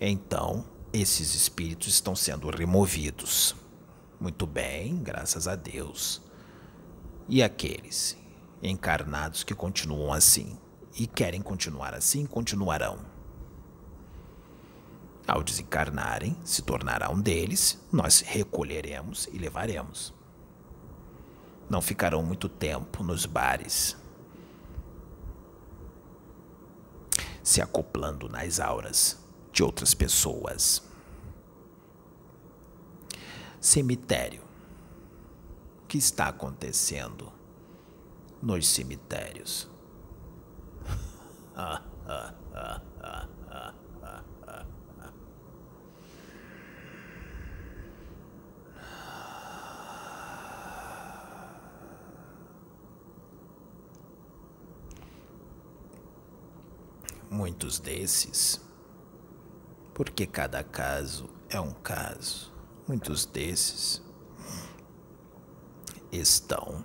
[0.00, 3.54] Então, esses espíritos estão sendo removidos.
[4.18, 6.22] Muito bem, graças a Deus.
[7.28, 8.16] E aqueles
[8.62, 10.58] encarnados que continuam assim
[10.98, 13.15] e querem continuar assim, continuarão.
[15.26, 20.14] Ao desencarnarem, se tornará um deles, nós recolheremos e levaremos.
[21.68, 23.96] Não ficarão muito tempo nos bares,
[27.42, 29.18] se acoplando nas auras
[29.52, 30.80] de outras pessoas.
[33.60, 34.44] Cemitério.
[35.82, 37.32] O que está acontecendo
[38.40, 39.68] nos cemitérios?
[57.36, 58.58] Muitos desses,
[59.92, 62.50] porque cada caso é um caso
[62.88, 64.02] muitos desses
[66.10, 66.82] estão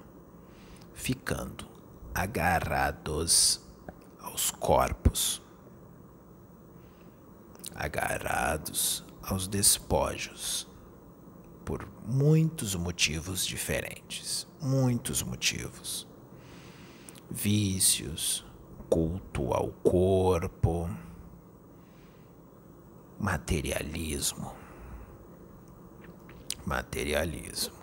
[0.93, 1.65] ficando
[2.13, 3.61] agarrados
[4.19, 5.41] aos corpos,
[7.73, 10.67] agarrados aos despojos
[11.63, 16.05] por muitos motivos diferentes, muitos motivos.
[17.29, 18.43] Vícios,
[18.91, 20.89] culto ao corpo,
[23.17, 24.53] materialismo.
[26.65, 27.73] Materialismo.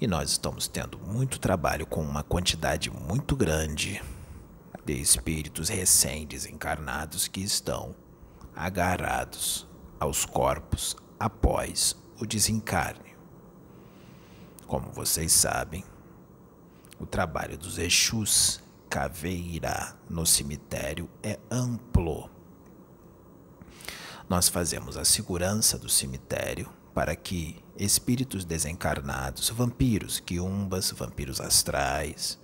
[0.00, 4.00] E nós estamos tendo muito trabalho com uma quantidade muito grande
[4.84, 7.92] de espíritos recém-desencarnados que estão
[8.54, 9.66] agarrados
[9.98, 13.16] aos corpos após o desencarne.
[14.64, 15.82] Como vocês sabem,
[17.00, 18.64] o trabalho dos Exus
[18.96, 22.30] Caveira no cemitério é amplo.
[24.26, 32.40] Nós fazemos a segurança do cemitério para que espíritos desencarnados, vampiros, quiumbas, vampiros astrais,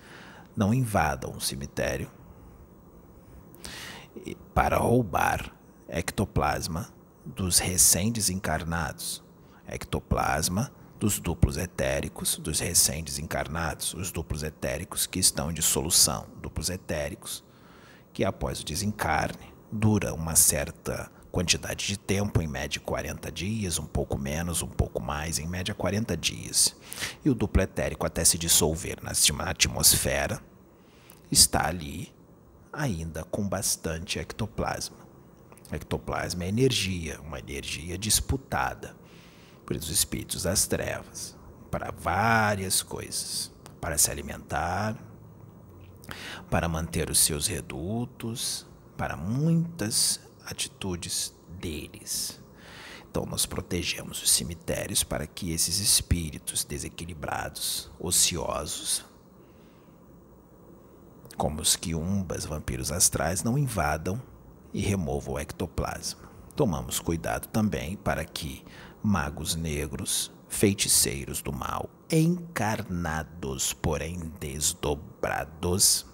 [0.55, 2.11] não invadam o cemitério
[4.53, 5.57] para roubar
[5.89, 6.93] ectoplasma
[7.25, 9.25] dos recém-desencarnados,
[9.67, 10.71] ectoplasma
[11.03, 17.43] dos duplos etéricos dos recém-desencarnados, os duplos etéricos que estão em dissolução, duplos etéricos
[18.13, 23.85] que após o desencarne dura uma certa quantidade de tempo, em média 40 dias, um
[23.85, 26.77] pouco menos, um pouco mais, em média 40 dias.
[27.25, 29.11] E o duplo etérico, até se dissolver na
[29.51, 30.41] atmosfera,
[31.33, 32.15] está ali
[32.73, 34.99] ainda com bastante ectoplasma.
[35.73, 39.02] Ectoplasma é energia, uma energia disputada
[39.65, 41.37] por os espíritos das trevas
[41.73, 43.51] para várias coisas,
[43.81, 44.95] para se alimentar,
[46.51, 52.39] para manter os seus redutos, para muitas atitudes deles.
[53.11, 59.05] Então, nós protegemos os cemitérios para que esses espíritos desequilibrados, ociosos,
[61.37, 64.21] como os quiumbas, vampiros astrais, não invadam
[64.75, 66.31] e removam o ectoplasma.
[66.55, 68.63] Tomamos cuidado também para que
[69.03, 76.07] magos negros, feiticeiros do mal, encarnados, porém desdobrados,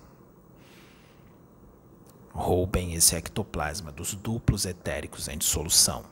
[2.31, 6.05] roubem esse ectoplasma dos duplos etéricos em dissolução.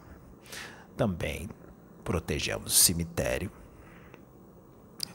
[0.96, 1.48] Também
[2.04, 3.50] protegemos o cemitério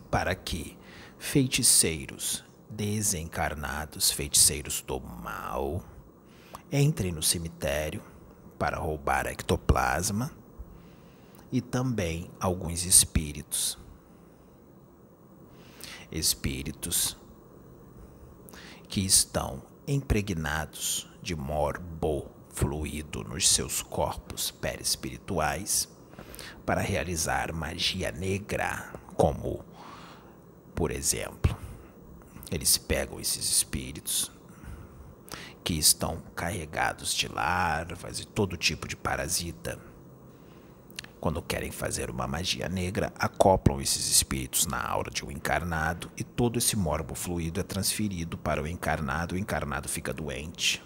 [0.09, 0.77] para que
[1.19, 5.83] feiticeiros desencarnados, feiticeiros do mal,
[6.71, 8.01] entrem no cemitério
[8.57, 10.31] para roubar ectoplasma
[11.51, 13.77] e também alguns espíritos.
[16.11, 17.17] Espíritos
[18.87, 25.87] que estão impregnados de morbo fluido nos seus corpos perispirituais
[26.65, 29.63] para realizar magia negra, como,
[30.75, 31.55] por exemplo,
[32.51, 34.31] eles pegam esses espíritos
[35.63, 39.90] que estão carregados de larvas e todo tipo de parasita.
[41.21, 46.23] Quando querem fazer uma magia negra, acoplam esses espíritos na aura de um encarnado e
[46.23, 50.83] todo esse morbo fluido é transferido para o encarnado, o encarnado fica doente.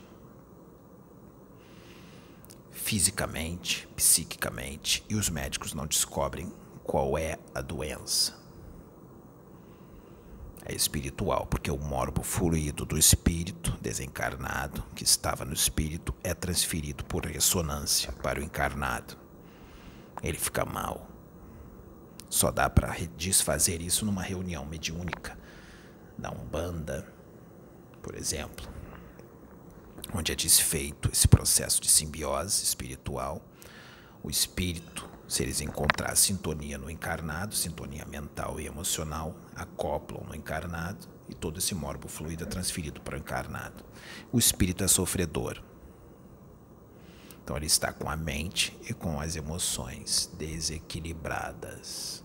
[2.70, 8.46] Fisicamente, psiquicamente, e os médicos não descobrem qual é a doença
[10.66, 17.06] é espiritual, porque o morbo fluido do espírito desencarnado que estava no espírito é transferido
[17.06, 19.25] por ressonância para o encarnado.
[20.26, 21.08] Ele fica mal.
[22.30, 25.38] Só dá para desfazer isso numa reunião mediúnica
[26.18, 27.08] da Umbanda,
[28.02, 28.68] por exemplo,
[30.14, 33.42] onde é desfeito esse processo de simbiose espiritual.
[34.22, 41.08] O espírito se eles encontrar sintonia no encarnado, sintonia mental e emocional, acoplam no encarnado
[41.28, 43.84] e todo esse morbo fluido é transferido para o encarnado.
[44.32, 45.62] O espírito é sofredor.
[47.46, 52.22] Então ele está com a mente e com as emoções desequilibradas.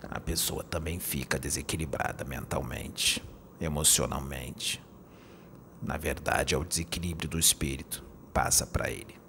[0.00, 3.22] A pessoa também fica desequilibrada mentalmente,
[3.60, 4.82] emocionalmente.
[5.82, 8.02] Na verdade, é o desequilíbrio do espírito
[8.32, 9.26] passa para ele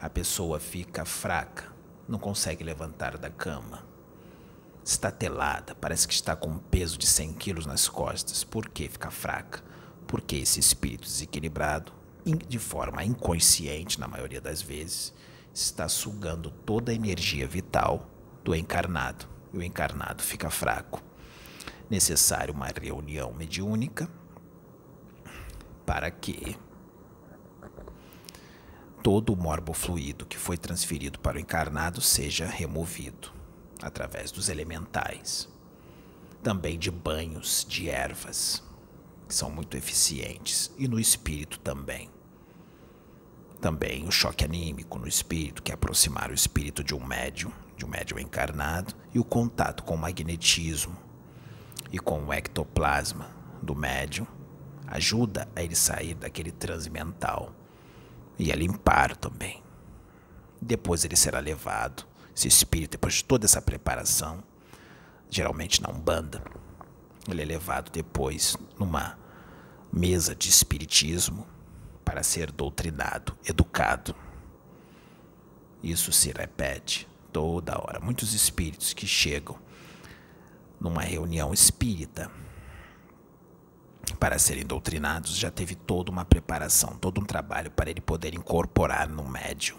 [0.00, 1.72] a pessoa fica fraca,
[2.06, 3.84] não consegue levantar da cama.
[4.84, 8.44] Está telada, parece que está com um peso de 100 quilos nas costas.
[8.44, 9.64] Por que fica fraca?
[10.06, 11.92] Porque esse espírito desequilibrado,
[12.34, 15.14] de forma inconsciente na maioria das vezes,
[15.54, 18.10] está sugando toda a energia vital
[18.42, 19.26] do encarnado.
[19.52, 21.02] E o encarnado fica fraco.
[21.88, 24.10] Necessário uma reunião mediúnica
[25.86, 26.58] para que
[29.02, 33.30] todo o morbo fluido que foi transferido para o encarnado seja removido
[33.80, 35.48] através dos elementais.
[36.42, 38.62] Também de banhos de ervas,
[39.28, 42.10] que são muito eficientes, e no espírito também.
[43.60, 47.84] Também o choque anímico no espírito, que é aproximar o espírito de um médium, de
[47.84, 50.96] um médium encarnado, e o contato com o magnetismo
[51.90, 53.28] e com o ectoplasma
[53.62, 54.26] do médium
[54.86, 57.52] ajuda a ele sair daquele transe mental
[58.38, 59.62] e a limpar também.
[60.60, 64.42] Depois ele será levado, esse espírito, depois de toda essa preparação,
[65.28, 66.42] geralmente na Umbanda,
[67.28, 69.18] ele é levado depois numa
[69.92, 71.46] mesa de espiritismo
[72.06, 74.14] para ser doutrinado, educado.
[75.82, 77.98] Isso se repete toda hora.
[77.98, 79.58] Muitos espíritos que chegam
[80.80, 82.30] numa reunião espírita
[84.20, 89.08] para serem doutrinados já teve toda uma preparação, todo um trabalho para ele poder incorporar
[89.08, 89.76] no médium,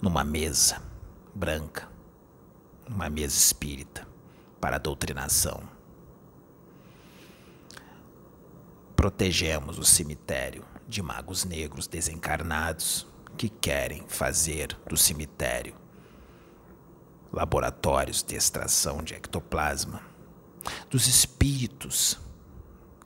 [0.00, 0.82] numa mesa
[1.34, 1.86] branca,
[2.88, 4.08] numa mesa espírita
[4.58, 5.62] para doutrinação.
[9.02, 13.04] Protegemos o cemitério de magos negros desencarnados
[13.36, 15.74] que querem fazer do cemitério
[17.32, 20.02] laboratórios de extração de ectoplasma,
[20.88, 22.16] dos espíritos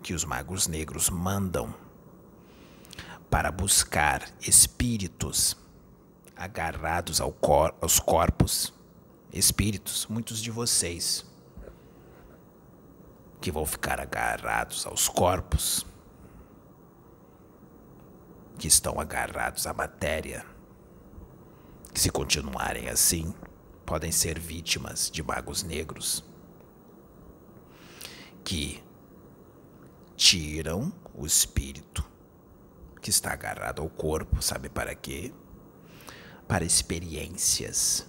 [0.03, 1.75] que os magos negros mandam
[3.31, 5.57] para buscar espíritos
[6.37, 8.71] agarrados ao cor aos corpos,
[9.33, 11.25] espíritos, muitos de vocês
[13.47, 15.87] que vão ficar agarrados aos corpos,
[18.59, 20.45] que estão agarrados à matéria,
[21.95, 23.33] que se continuarem assim,
[23.85, 26.25] podem ser vítimas de magos negros
[28.43, 28.83] que
[30.17, 32.05] tiram o espírito
[33.01, 35.33] que está agarrado ao corpo, sabe para quê?
[36.49, 38.09] Para experiências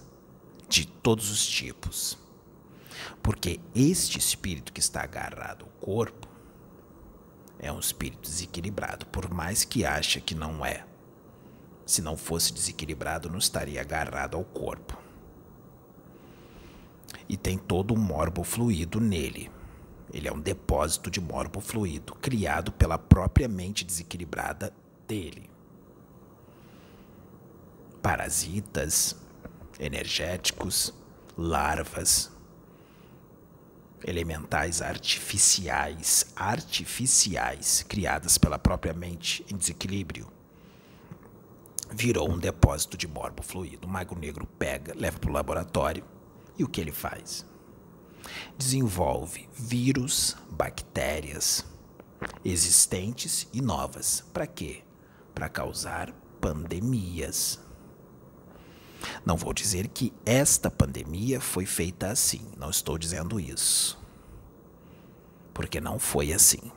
[0.68, 2.18] de todos os tipos.
[3.22, 6.28] Porque este espírito que está agarrado ao corpo
[7.58, 10.84] é um espírito desequilibrado, por mais que ache que não é.
[11.84, 15.08] Se não fosse desequilibrado, não estaria agarrado ao corpo
[17.28, 19.50] e tem todo um morbo fluido nele.
[20.12, 24.72] Ele é um depósito de morbo fluido criado pela própria mente desequilibrada
[25.06, 25.50] dele.
[28.00, 29.16] Parasitas,
[29.78, 30.94] energéticos,
[31.36, 32.32] larvas,
[34.04, 40.26] elementais artificiais, artificiais, criadas pela própria mente em desequilíbrio.
[41.90, 43.86] Virou um depósito de morbo fluido.
[43.86, 46.04] O mago negro pega, leva para o laboratório
[46.58, 47.46] e o que ele faz?
[48.56, 51.64] Desenvolve vírus, bactérias
[52.44, 54.24] existentes e novas.
[54.32, 54.82] Para quê?
[55.34, 57.60] Para causar pandemias.
[59.24, 63.98] Não vou dizer que esta pandemia foi feita assim, não estou dizendo isso.
[65.54, 66.72] Porque não foi assim.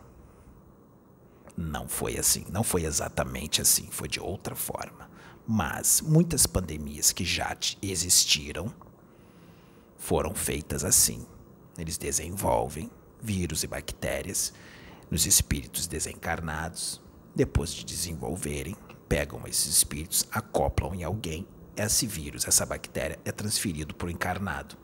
[1.56, 5.10] Não foi assim, não foi exatamente assim, foi de outra forma.
[5.46, 8.74] Mas muitas pandemias que já existiram
[9.98, 11.26] foram feitas assim.
[11.78, 12.90] Eles desenvolvem
[13.22, 14.54] vírus e bactérias
[15.10, 17.02] nos espíritos desencarnados.
[17.36, 18.76] Depois de desenvolverem,
[19.08, 21.48] pegam esses espíritos, acoplam em alguém.
[21.76, 24.76] Esse vírus, essa bactéria é transferido para o encarnado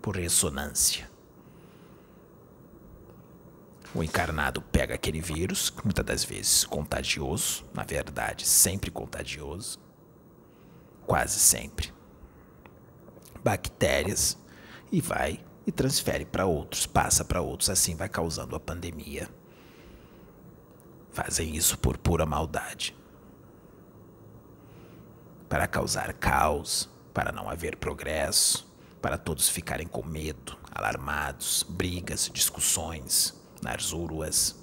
[0.00, 1.10] por ressonância.
[3.94, 9.78] O encarnado pega aquele vírus, muitas das vezes contagioso, na verdade, sempre contagioso,
[11.06, 11.92] quase sempre.
[13.42, 14.36] Bactérias
[14.92, 19.28] e vai e transfere para outros, passa para outros, assim vai causando a pandemia.
[21.10, 22.94] Fazem isso por pura maldade.
[25.48, 28.68] Para causar caos, para não haver progresso,
[29.00, 34.56] para todos ficarem com medo, alarmados, brigas, discussões nas ruas,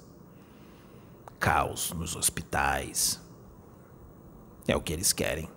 [1.38, 3.20] caos nos hospitais.
[4.66, 5.48] É o que eles querem.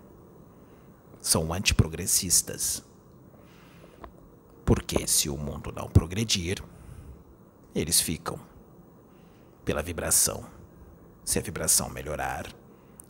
[1.22, 2.84] São antiprogressistas.
[4.66, 6.64] Porque se o mundo não progredir,
[7.74, 8.40] eles ficam
[9.66, 10.46] pela vibração.
[11.26, 12.48] Se a vibração melhorar,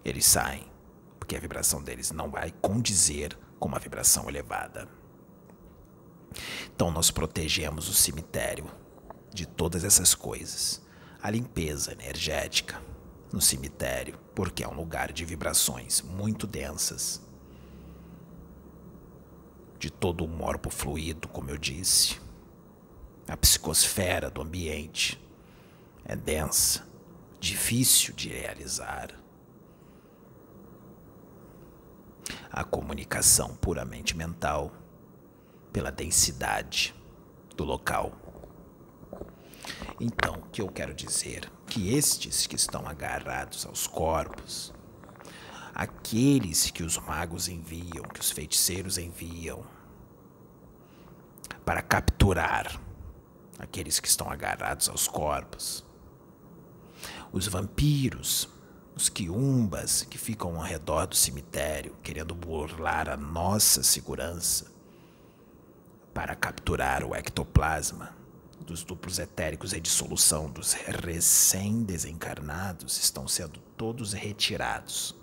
[0.04, 0.69] eles saem,
[1.30, 4.90] porque a vibração deles não vai condizer com uma vibração elevada.
[6.74, 8.66] Então nós protegemos o cemitério
[9.32, 10.82] de todas essas coisas.
[11.22, 12.82] A limpeza energética
[13.32, 17.22] no cemitério, porque é um lugar de vibrações muito densas
[19.78, 22.20] de todo o morbo fluido, como eu disse.
[23.28, 25.24] A psicosfera do ambiente
[26.04, 26.88] é densa,
[27.40, 29.19] difícil de realizar.
[32.52, 34.72] A comunicação puramente mental,
[35.72, 36.96] pela densidade
[37.56, 38.12] do local.
[40.00, 41.50] Então, o que eu quero dizer?
[41.70, 44.74] que estes que estão agarrados aos corpos,
[45.74, 49.64] aqueles que os magos enviam, que os feiticeiros enviam,
[51.64, 52.82] para capturar
[53.60, 55.86] aqueles que estão agarrados aos corpos,
[57.32, 58.50] os vampiros,
[59.00, 64.74] os quiumbas que ficam ao redor do cemitério querendo burlar a nossa segurança
[66.14, 68.14] para capturar o ectoplasma
[68.60, 75.16] dos duplos etéricos em dissolução dos recém-desencarnados estão sendo todos retirados.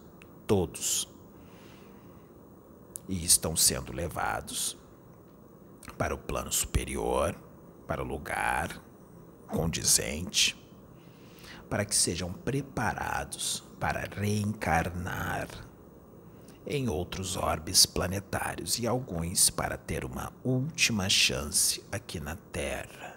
[0.46, 1.06] Todos.
[3.06, 4.78] E estão sendo levados
[5.98, 7.38] para o plano superior,
[7.86, 8.82] para o lugar
[9.48, 10.56] condizente,
[11.68, 15.48] para que sejam preparados para reencarnar
[16.66, 23.16] em outros orbes planetários e alguns para ter uma última chance aqui na Terra.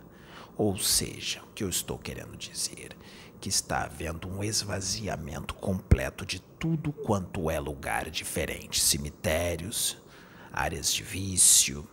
[0.56, 2.96] Ou seja, o que eu estou querendo dizer?
[3.42, 9.98] Que está havendo um esvaziamento completo de tudo quanto é lugar diferente, cemitérios,
[10.52, 11.88] áreas de vício,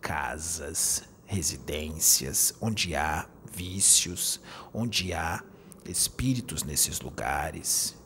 [0.00, 4.40] casas, residências, onde há vícios,
[4.74, 5.42] onde há
[5.84, 7.99] espíritos nesses lugares,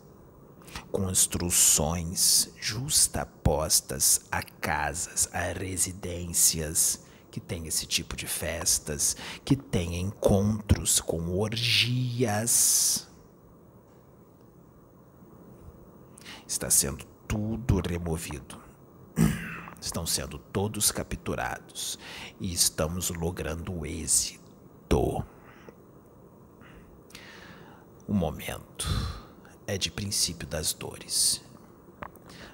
[0.91, 7.05] construções justapostas a casas, a residências
[7.35, 13.09] que tem esse tipo de festas, que tem encontros com orgias.
[16.47, 18.63] Está sendo tudo removido.
[19.81, 21.99] Estão sendo todos capturados
[22.39, 25.25] e estamos logrando êxito.
[28.07, 28.87] O momento
[29.67, 31.43] é de princípio das dores.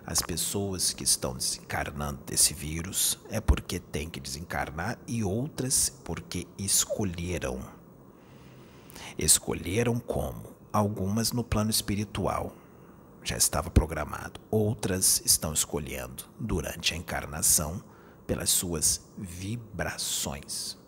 [0.06, 6.46] As pessoas que estão desencarnando desse vírus é porque têm que desencarnar e outras porque
[6.58, 7.60] escolheram.
[9.16, 10.42] Escolheram como?
[10.72, 12.54] Algumas no plano espiritual,
[13.22, 14.40] já estava programado.
[14.50, 17.82] Outras estão escolhendo durante a encarnação
[18.26, 20.78] pelas suas vibrações,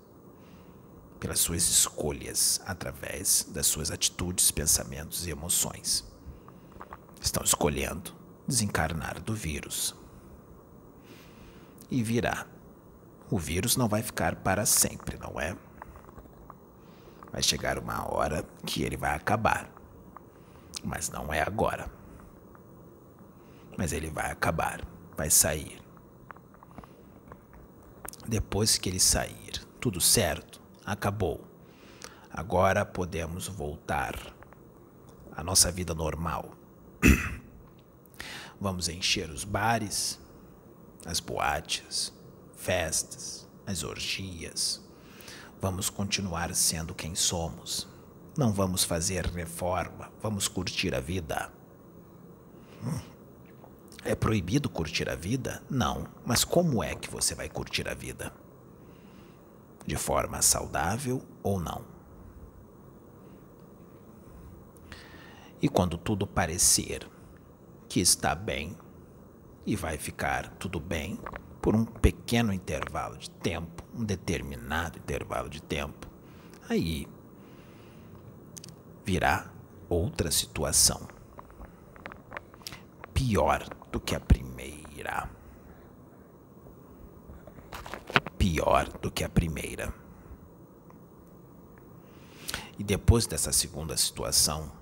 [1.21, 6.12] pelas suas escolhas, através das suas atitudes, pensamentos e emoções.
[7.23, 8.13] Estão escolhendo
[8.49, 9.95] desencarnar do vírus.
[11.89, 12.47] E virá.
[13.31, 15.57] O vírus não vai ficar para sempre, não é?
[17.31, 19.71] Vai chegar uma hora que ele vai acabar.
[20.85, 21.89] Mas não é agora.
[23.79, 24.85] Mas ele vai acabar,
[25.17, 25.81] vai sair.
[28.27, 31.41] Depois que ele sair, tudo certo, acabou.
[32.31, 34.35] Agora podemos voltar
[35.35, 36.62] à nossa vida normal.
[38.61, 40.19] Vamos encher os bares,
[41.05, 42.13] as boates,
[42.57, 44.81] festas, as orgias.
[45.61, 47.89] Vamos continuar sendo quem somos.
[48.37, 51.53] Não vamos fazer reforma, vamos curtir a vida.
[52.83, 53.13] Hum.
[54.05, 55.63] É proibido curtir a vida?
[55.71, 56.09] Não.
[56.27, 58.33] Mas como é que você vai curtir a vida?
[59.87, 61.92] De forma saudável ou não?
[65.63, 67.09] E quando tudo parecer
[67.89, 68.77] que está bem
[69.65, 71.21] e vai ficar tudo bem
[71.63, 76.09] por um pequeno intervalo de tempo, um determinado intervalo de tempo.
[76.69, 77.07] Aí
[79.05, 79.53] virá
[79.89, 81.07] outra situação
[83.15, 85.31] pior do que a primeira.
[88.37, 89.95] Pior do que a primeira.
[92.77, 94.82] E depois dessa segunda situação,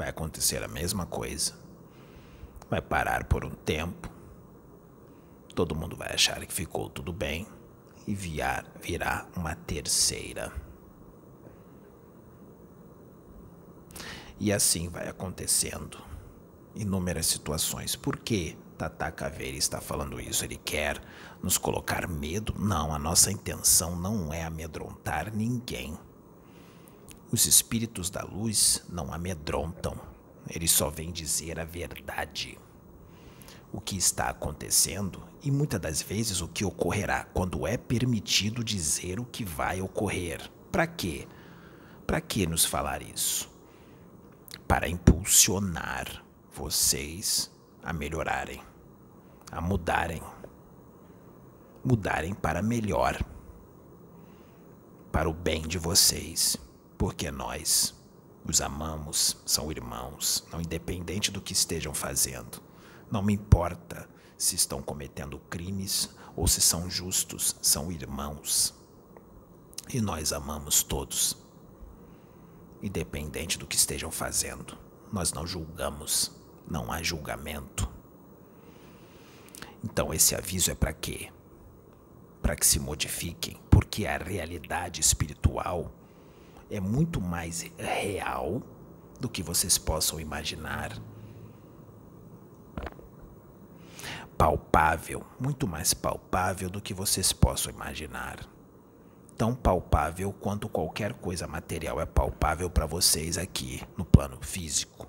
[0.00, 1.60] vai acontecer a mesma coisa
[2.70, 4.08] vai parar por um tempo.
[5.54, 7.46] Todo mundo vai achar que ficou tudo bem
[8.06, 10.52] e viar, virá uma terceira.
[14.38, 15.98] E assim vai acontecendo
[16.74, 17.96] inúmeras situações.
[17.96, 20.44] Por que Tata Caveira está falando isso?
[20.44, 21.02] Ele quer
[21.42, 22.54] nos colocar medo?
[22.56, 25.98] Não, a nossa intenção não é amedrontar ninguém.
[27.32, 30.10] Os espíritos da luz não amedrontam
[30.48, 32.58] ele só vem dizer a verdade.
[33.72, 39.20] O que está acontecendo e muitas das vezes o que ocorrerá quando é permitido dizer
[39.20, 40.50] o que vai ocorrer.
[40.72, 41.28] Para quê?
[42.06, 43.48] Para que nos falar isso?
[44.66, 47.50] Para impulsionar vocês
[47.82, 48.60] a melhorarem,
[49.52, 50.22] a mudarem.
[51.84, 53.18] Mudarem para melhor,
[55.10, 56.58] para o bem de vocês,
[57.00, 57.94] porque nós
[58.44, 62.62] os amamos, são irmãos, não independente do que estejam fazendo.
[63.10, 68.74] Não me importa se estão cometendo crimes ou se são justos, são irmãos.
[69.88, 71.38] E nós amamos todos.
[72.82, 74.76] independente do que estejam fazendo.
[75.10, 76.30] Nós não julgamos,
[76.68, 77.88] não há julgamento.
[79.82, 81.32] Então esse aviso é para quê?
[82.42, 85.94] Para que se modifiquem, porque a realidade espiritual
[86.70, 88.62] é muito mais real
[89.18, 90.96] do que vocês possam imaginar.
[94.38, 98.38] Palpável, muito mais palpável do que vocês possam imaginar.
[99.36, 105.06] Tão palpável quanto qualquer coisa material é palpável para vocês aqui no plano físico.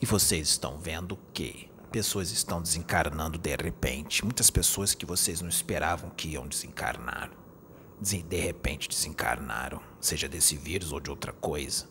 [0.00, 4.24] E vocês estão vendo que pessoas estão desencarnando de repente.
[4.24, 7.30] Muitas pessoas que vocês não esperavam que iam desencarnar.
[8.00, 11.86] De repente desencarnaram, seja desse vírus ou de outra coisa.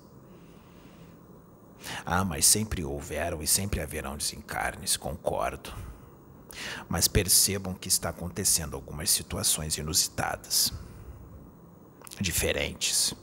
[2.05, 5.73] Ah, mas sempre houveram e sempre haverão desencarnes, concordo.
[6.89, 10.73] Mas percebam que está acontecendo algumas situações inusitadas,
[12.19, 13.13] diferentes,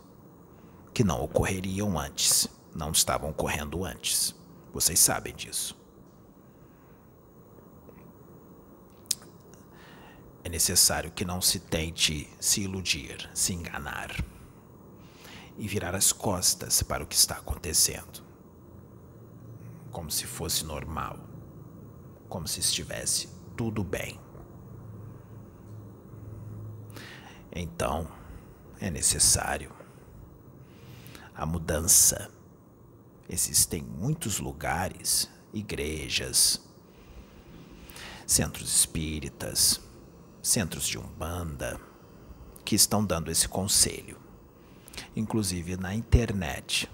[0.93, 4.35] que não ocorreriam antes, não estavam ocorrendo antes.
[4.73, 5.77] Vocês sabem disso.
[10.45, 14.15] É necessário que não se tente se iludir, se enganar
[15.57, 18.23] e virar as costas para o que está acontecendo,
[19.91, 21.19] como se fosse normal,
[22.29, 24.21] como se estivesse tudo bem.
[27.51, 28.07] Então,
[28.81, 29.73] é necessário
[31.35, 32.31] a mudança.
[33.29, 36.61] Existem muitos lugares, igrejas,
[38.27, 39.81] centros espíritas,
[40.45, 41.81] centros de umbanda,
[42.65, 44.19] que estão dando esse conselho.
[45.17, 46.89] Inclusive na internet,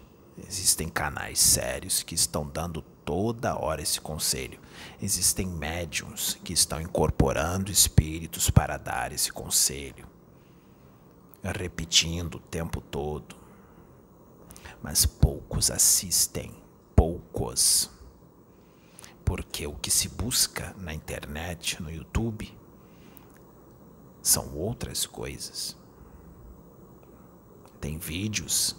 [0.48, 4.58] existem canais sérios que estão dando toda hora esse conselho.
[5.02, 10.06] Existem médiums que estão incorporando espíritos para dar esse conselho,
[11.42, 13.40] repetindo o tempo todo
[14.82, 16.54] mas poucos assistem,
[16.96, 17.90] poucos.
[19.24, 22.56] Porque o que se busca na internet, no YouTube,
[24.22, 25.76] são outras coisas.
[27.80, 28.76] Tem vídeos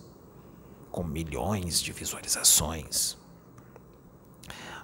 [0.91, 3.17] com milhões de visualizações.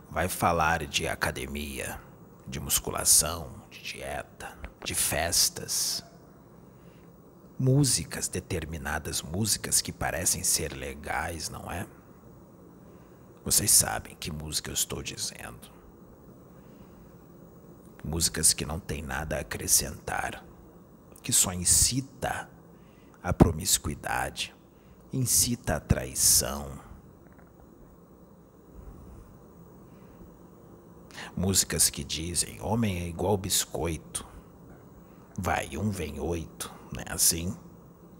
[0.09, 1.99] Vai falar de academia,
[2.47, 6.03] de musculação, de dieta, de festas,
[7.59, 11.85] músicas, determinadas músicas que parecem ser legais, não é?
[13.43, 15.71] Vocês sabem que música eu estou dizendo.
[18.03, 20.43] Músicas que não tem nada a acrescentar,
[21.27, 22.49] que só incita
[23.21, 24.55] a promiscuidade,
[25.11, 26.79] incita a traição.
[31.35, 34.25] Músicas que dizem: homem é igual biscoito,
[35.37, 37.03] vai um, vem oito né?
[37.09, 37.53] Assim,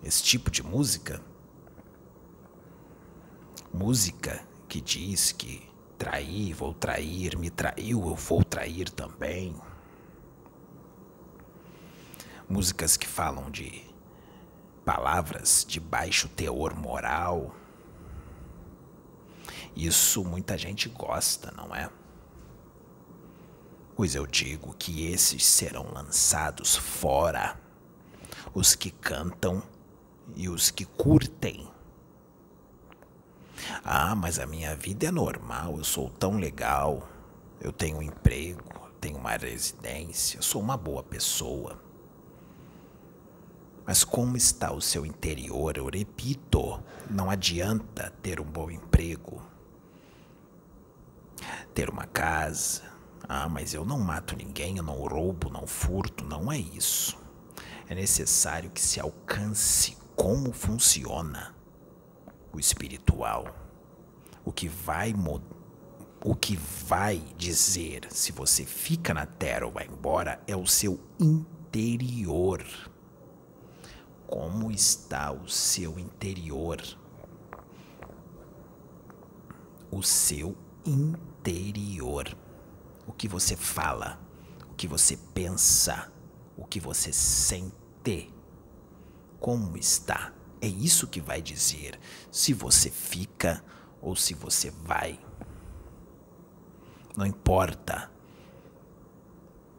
[0.03, 1.21] esse tipo de música.
[3.73, 5.65] Música que diz que
[5.97, 9.55] trair, vou trair, me traiu, eu vou trair também.
[12.49, 13.83] Músicas que falam de
[14.85, 17.53] palavras de baixo teor moral.
[19.75, 21.89] Isso muita gente gosta, não é?
[23.97, 27.59] Pois eu digo que esses serão lançados fora
[28.53, 29.61] os que cantam
[30.35, 31.67] e os que curtem.
[33.83, 37.09] Ah, mas a minha vida é normal, eu sou tão legal,
[37.59, 41.86] eu tenho um emprego, tenho uma residência, sou uma boa pessoa.
[43.87, 45.77] Mas como está o seu interior?
[45.77, 49.41] Eu repito, não adianta ter um bom emprego,
[51.73, 52.83] ter uma casa.
[53.29, 57.17] Ah, mas eu não mato ninguém, eu não roubo, não furto, não é isso
[57.89, 61.55] é necessário que se alcance como funciona
[62.51, 63.55] o espiritual.
[64.43, 65.13] O que vai
[66.23, 70.99] o que vai dizer se você fica na terra ou vai embora é o seu
[71.19, 72.65] interior.
[74.27, 76.81] Como está o seu interior?
[79.89, 80.55] O seu
[80.85, 82.37] interior.
[83.07, 84.19] O que você fala,
[84.69, 86.11] o que você pensa,
[86.57, 88.33] o que você sente,
[89.39, 90.33] como está.
[90.59, 91.97] É isso que vai dizer
[92.29, 93.63] se você fica
[94.01, 95.17] ou se você vai.
[97.15, 98.11] Não importa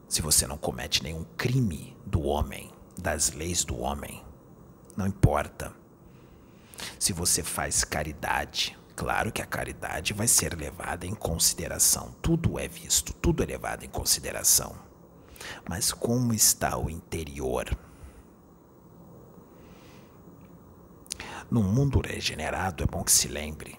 [0.08, 4.26] se você não comete nenhum crime do homem, das leis do homem.
[4.98, 5.72] Não importa.
[6.98, 12.16] Se você faz caridade, claro que a caridade vai ser levada em consideração.
[12.20, 14.74] Tudo é visto, tudo é levado em consideração.
[15.68, 17.78] Mas como está o interior?
[21.48, 23.78] No mundo regenerado, é bom que se lembre: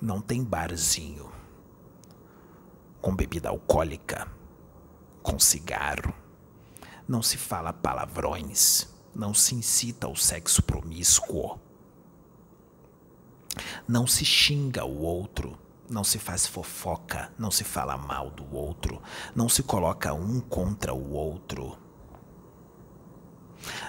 [0.00, 1.32] não tem barzinho
[3.00, 4.28] com bebida alcoólica,
[5.20, 6.14] com cigarro.
[7.08, 11.58] Não se fala palavrões, não se incita ao sexo promíscuo.
[13.86, 15.58] Não se xinga o outro,
[15.88, 19.02] não se faz fofoca, não se fala mal do outro,
[19.34, 21.76] não se coloca um contra o outro.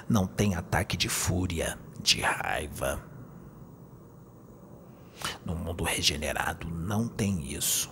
[0.10, 3.02] Não tem ataque de fúria, de raiva.
[5.46, 7.92] No mundo regenerado não tem isso.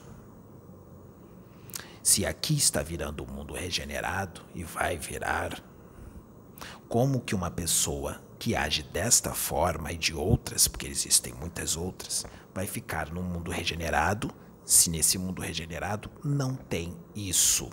[2.01, 5.61] Se aqui está virando o um mundo regenerado e vai virar,
[6.89, 12.25] como que uma pessoa que age desta forma e de outras, porque existem muitas outras,
[12.51, 14.33] vai ficar num mundo regenerado
[14.65, 17.69] se nesse mundo regenerado não tem isso?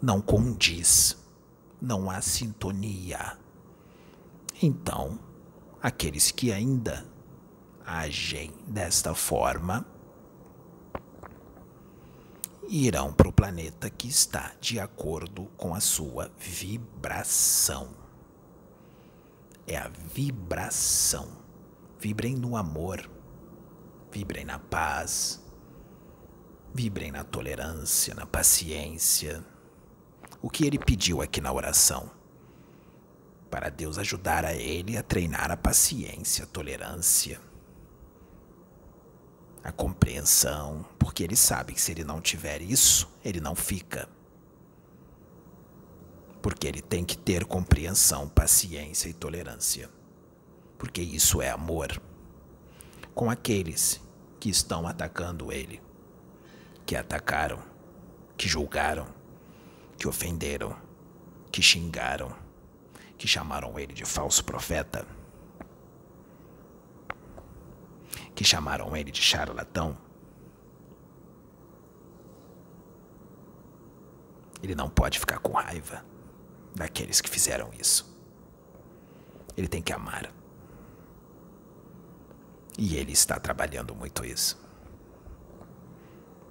[0.00, 1.16] Não condiz,
[1.80, 3.38] não há sintonia.
[4.62, 5.18] Então,
[5.82, 7.06] aqueles que ainda
[7.84, 9.86] agem desta forma
[12.68, 17.90] irão para o planeta que está de acordo com a sua vibração.
[19.66, 21.28] É a vibração.
[21.98, 23.10] Vibrem no amor,
[24.12, 25.42] vibrem na paz,
[26.74, 29.44] vibrem na tolerância, na paciência.
[30.42, 32.10] O que ele pediu aqui na oração?
[33.50, 37.40] Para Deus ajudar a ele a treinar a paciência, a tolerância
[39.66, 44.08] a compreensão, porque ele sabe que se ele não tiver isso, ele não fica.
[46.40, 49.90] Porque ele tem que ter compreensão, paciência e tolerância.
[50.78, 52.00] Porque isso é amor.
[53.12, 54.00] Com aqueles
[54.38, 55.82] que estão atacando ele,
[56.86, 57.60] que atacaram,
[58.36, 59.08] que julgaram,
[59.98, 60.76] que ofenderam,
[61.50, 62.32] que xingaram,
[63.18, 65.04] que chamaram ele de falso profeta
[68.36, 69.96] que chamaram ele de charlatão,
[74.62, 76.04] ele não pode ficar com raiva
[76.74, 78.14] daqueles que fizeram isso.
[79.56, 80.30] Ele tem que amar.
[82.76, 84.60] E ele está trabalhando muito isso.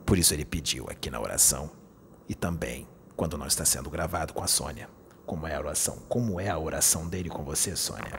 [0.04, 1.70] Por isso ele pediu aqui na oração
[2.28, 4.90] e também quando não está sendo gravado com a Sônia.
[5.24, 5.98] Como é a oração?
[6.10, 8.18] Como é a oração dele com você, Sônia?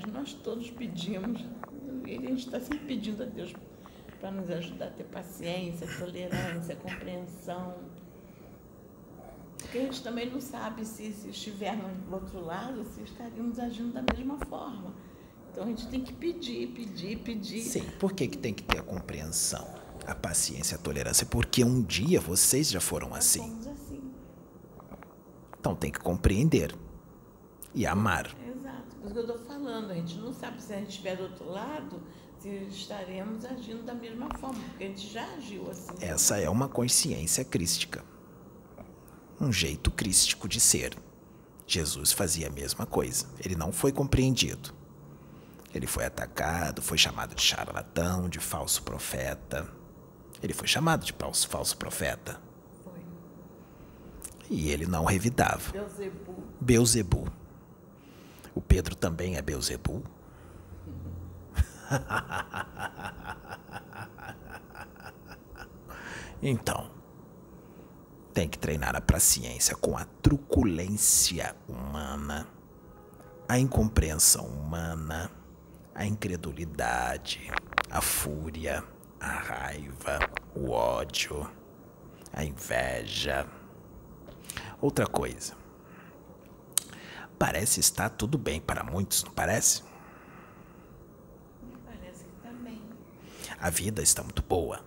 [0.00, 1.44] Aliás, nós todos pedimos,
[2.06, 3.52] e a gente está sempre pedindo a Deus
[4.18, 7.74] para nos ajudar a ter paciência, tolerância, compreensão.
[9.58, 13.92] Porque a gente também não sabe se, se estivermos do outro lado, se estaríamos agindo
[13.92, 14.94] da mesma forma.
[15.52, 17.62] Então a gente tem que pedir, pedir, pedir.
[17.62, 19.66] Sim, por que, que tem que ter a compreensão,
[20.06, 21.26] a paciência, a tolerância?
[21.26, 23.58] Porque um dia vocês já foram assim.
[23.70, 24.00] Assim.
[25.58, 26.74] Então tem que compreender
[27.74, 28.34] e amar.
[29.00, 31.22] Por isso que eu estou falando, a gente não sabe se a gente estiver do
[31.22, 32.02] outro lado,
[32.38, 35.92] se estaremos agindo da mesma forma, porque a gente já agiu assim.
[36.00, 38.04] Essa é uma consciência crística.
[39.40, 40.94] Um jeito crístico de ser.
[41.66, 43.26] Jesus fazia a mesma coisa.
[43.42, 44.74] Ele não foi compreendido.
[45.74, 49.66] Ele foi atacado, foi chamado de charlatão, de falso profeta.
[50.42, 52.40] Ele foi chamado de falso, falso profeta.
[52.84, 53.00] Foi.
[54.50, 55.70] E ele não revidava.
[55.72, 56.44] Beuzebu.
[56.60, 57.39] Beuzebu.
[58.60, 60.04] O Pedro também é Beuzebu?
[66.42, 66.90] então,
[68.34, 72.46] tem que treinar a paciência com a truculência humana,
[73.48, 75.30] a incompreensão humana,
[75.94, 77.50] a incredulidade,
[77.90, 78.84] a fúria,
[79.18, 80.18] a raiva,
[80.54, 81.50] o ódio,
[82.30, 83.46] a inveja.
[84.82, 85.54] Outra coisa,
[87.40, 89.82] Parece estar tudo bem para muitos, não parece?
[91.86, 92.82] Parece que está bem.
[93.58, 94.84] A vida está muito boa.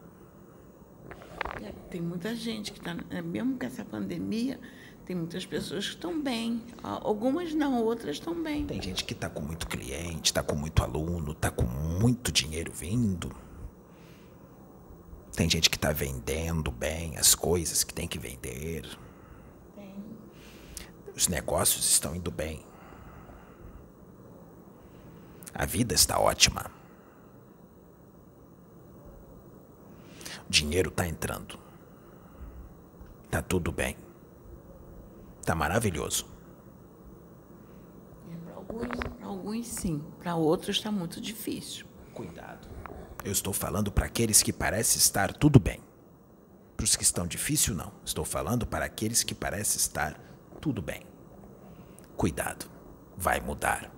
[1.64, 4.60] É, tem muita gente que está, é, mesmo com essa pandemia,
[5.04, 6.62] tem muitas pessoas que estão bem.
[6.84, 8.68] Algumas não, outras estão bem.
[8.68, 12.72] Tem gente que está com muito cliente, está com muito aluno, está com muito dinheiro
[12.72, 13.36] vindo.
[15.36, 18.88] Tem gente que está vendendo bem as coisas que tem que vender.
[21.16, 22.66] Os negócios estão indo bem.
[25.54, 26.72] A vida está ótima.
[30.48, 31.60] O dinheiro está entrando.
[33.30, 33.96] Tá tudo bem.
[35.46, 36.26] Tá maravilhoso.
[38.32, 38.90] É, para alguns,
[39.22, 41.86] alguns sim, para outros está muito difícil.
[42.14, 42.68] Cuidado.
[43.24, 45.80] Eu estou falando para aqueles que parece estar tudo bem.
[46.76, 47.92] Para os que estão difícil não.
[48.04, 50.20] Estou falando para aqueles que parece estar
[50.64, 51.06] tudo bem.
[52.16, 52.72] Cuidado,
[53.18, 53.92] vai mudar.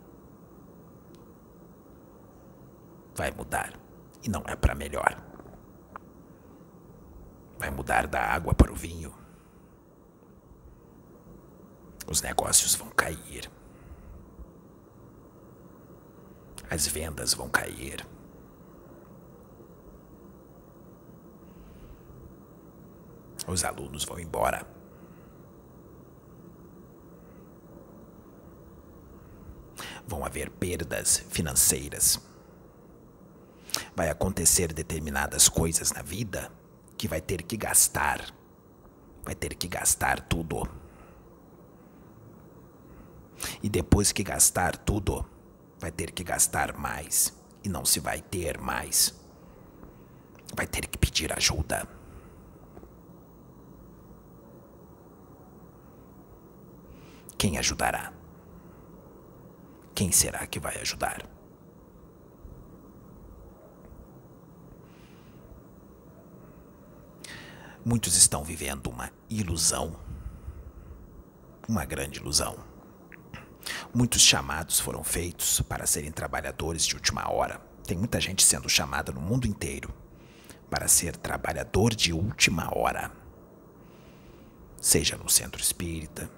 [3.14, 3.80] Vai mudar.
[4.24, 5.16] E não é para melhor.
[7.60, 9.14] Vai mudar da água para o vinho.
[12.08, 13.48] Os negócios vão cair.
[16.68, 18.04] As vendas vão cair.
[23.48, 24.75] Os alunos vão embora.
[30.08, 32.20] Vão haver perdas financeiras.
[33.96, 36.52] Vai acontecer determinadas coisas na vida
[36.98, 38.34] que vai ter que gastar.
[39.24, 40.68] Vai ter que gastar tudo.
[43.62, 45.26] E depois que gastar tudo,
[45.80, 47.34] vai ter que gastar mais.
[47.64, 49.14] E não se vai ter mais.
[50.56, 51.88] Vai ter que pedir ajuda.
[57.38, 58.15] Quem ajudará?
[59.96, 61.26] Quem será que vai ajudar?
[67.86, 69.96] Muitos estão vivendo uma ilusão,
[71.66, 72.58] uma grande ilusão.
[73.94, 77.62] Muitos chamados foram feitos para serem trabalhadores de última hora.
[77.88, 79.94] Tem muita gente sendo chamada no mundo inteiro
[80.70, 83.14] para ser trabalhador de última hora.
[84.82, 86.30] Seja no centro espírita,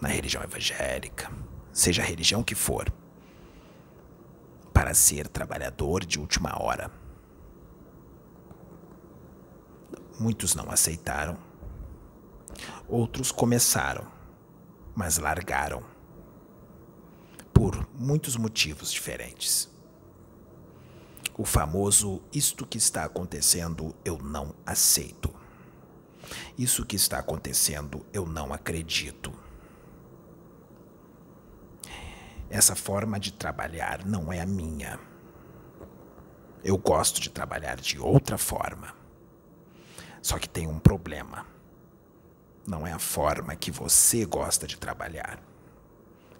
[0.00, 1.28] na religião evangélica,
[1.72, 2.92] seja a religião que for,
[4.72, 6.90] para ser trabalhador de última hora.
[10.18, 11.38] Muitos não aceitaram,
[12.88, 14.06] outros começaram,
[14.94, 15.82] mas largaram
[17.52, 19.70] por muitos motivos diferentes.
[21.36, 25.34] O famoso isto que está acontecendo eu não aceito.
[26.58, 29.32] Isso que está acontecendo eu não acredito.
[32.52, 35.00] Essa forma de trabalhar não é a minha.
[36.62, 38.94] Eu gosto de trabalhar de outra forma.
[40.20, 41.46] Só que tem um problema.
[42.66, 45.42] Não é a forma que você gosta de trabalhar.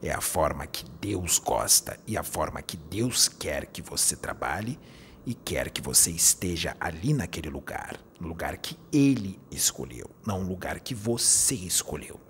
[0.03, 4.79] É a forma que Deus gosta e a forma que Deus quer que você trabalhe
[5.25, 10.47] e quer que você esteja ali naquele lugar, no lugar que Ele escolheu, não um
[10.47, 12.21] lugar que você escolheu.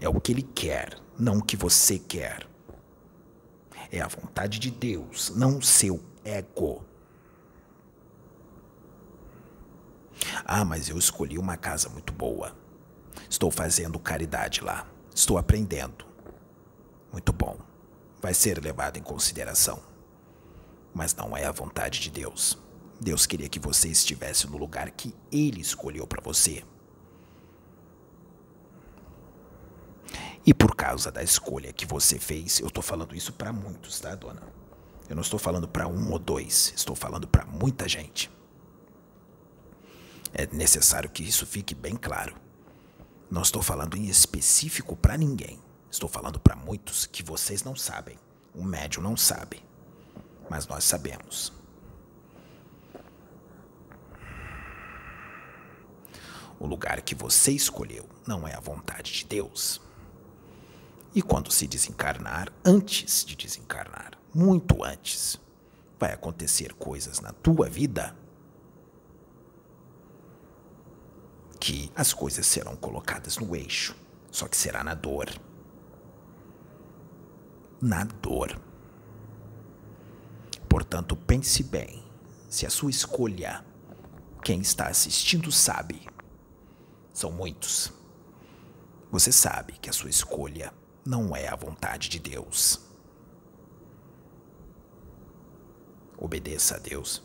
[0.00, 2.46] É o que Ele quer, não o que você quer.
[3.90, 6.84] É a vontade de Deus, não o seu ego.
[10.44, 12.56] Ah, mas eu escolhi uma casa muito boa.
[13.28, 14.86] Estou fazendo caridade lá.
[15.14, 16.04] Estou aprendendo.
[17.12, 17.58] Muito bom.
[18.20, 19.80] Vai ser levado em consideração.
[20.92, 22.58] Mas não é a vontade de Deus.
[23.00, 26.64] Deus queria que você estivesse no lugar que Ele escolheu para você.
[30.46, 34.14] E por causa da escolha que você fez, eu estou falando isso para muitos, tá,
[34.14, 34.42] dona?
[35.08, 38.30] Eu não estou falando para um ou dois, estou falando para muita gente.
[40.32, 42.34] É necessário que isso fique bem claro.
[43.30, 45.58] Não estou falando em específico para ninguém.
[45.90, 48.18] Estou falando para muitos que vocês não sabem.
[48.54, 49.62] O médium não sabe.
[50.50, 51.52] Mas nós sabemos.
[56.58, 59.80] O lugar que você escolheu não é a vontade de Deus.
[61.14, 65.38] E quando se desencarnar, antes de desencarnar, muito antes,
[65.98, 68.16] vai acontecer coisas na tua vida
[71.60, 73.94] que as coisas serão colocadas no eixo,
[74.30, 75.30] só que será na dor.
[77.80, 78.60] Na dor.
[80.68, 82.04] Portanto, pense bem,
[82.50, 83.64] se a sua escolha,
[84.42, 86.06] quem está assistindo sabe,
[87.12, 87.92] são muitos.
[89.12, 90.72] Você sabe que a sua escolha
[91.04, 92.80] não é a vontade de Deus.
[96.16, 97.22] Obedeça a Deus.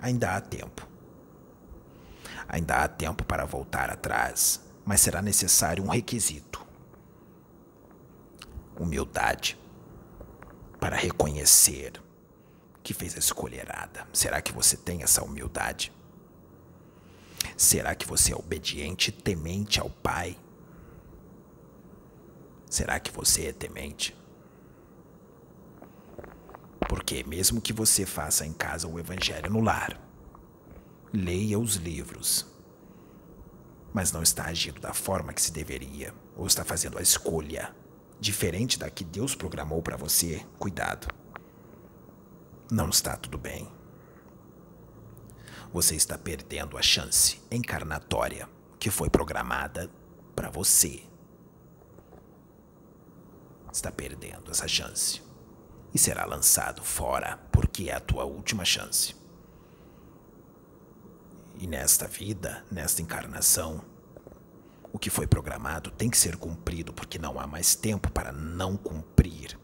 [0.00, 0.88] Ainda há tempo.
[2.48, 6.66] Ainda há tempo para voltar atrás, mas será necessário um requisito:
[8.78, 9.58] humildade
[10.80, 12.02] para reconhecer
[12.82, 14.08] que fez a escolha errada.
[14.12, 15.92] Será que você tem essa humildade?
[17.56, 20.36] Será que você é obediente temente ao Pai?
[22.72, 24.16] Será que você é temente?
[26.88, 30.00] Porque, mesmo que você faça em casa o Evangelho no lar,
[31.12, 32.46] leia os livros,
[33.92, 37.76] mas não está agindo da forma que se deveria, ou está fazendo a escolha
[38.18, 41.08] diferente da que Deus programou para você, cuidado.
[42.70, 43.70] Não está tudo bem.
[45.74, 48.48] Você está perdendo a chance encarnatória
[48.80, 49.90] que foi programada
[50.34, 51.11] para você.
[53.72, 55.22] Está perdendo essa chance
[55.94, 59.16] e será lançado fora porque é a tua última chance.
[61.58, 63.82] E nesta vida, nesta encarnação,
[64.92, 68.76] o que foi programado tem que ser cumprido porque não há mais tempo para não
[68.76, 69.58] cumprir.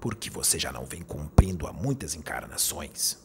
[0.00, 3.18] Porque você já não vem cumprindo há muitas encarnações.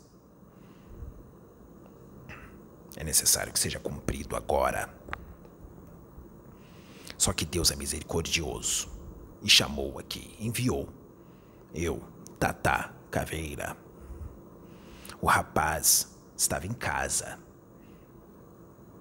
[2.95, 4.89] É necessário que seja cumprido agora.
[7.15, 8.94] Só que Deus é misericordioso
[9.45, 10.89] e chamou aqui, enviou.
[11.71, 12.01] Eu,
[12.39, 13.77] Tata Caveira.
[15.21, 17.37] O rapaz estava em casa.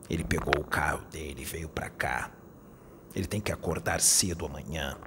[0.08, 2.30] Ele pegou o carro dele e veio para cá.
[3.14, 4.98] Ele tem que acordar cedo amanhã.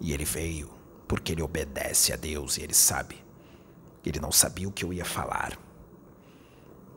[0.00, 0.72] E ele veio
[1.06, 3.22] porque ele obedece a Deus e ele sabe.
[4.06, 5.58] Ele não sabia o que eu ia falar,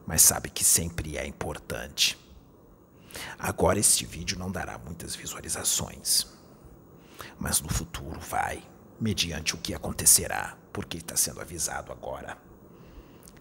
[0.08, 2.18] mas sabe que sempre é importante.
[3.38, 6.35] Agora este vídeo não dará muitas visualizações,
[7.40, 8.64] mas no futuro vai,
[9.00, 12.38] mediante o que acontecerá, porque está sendo avisado agora.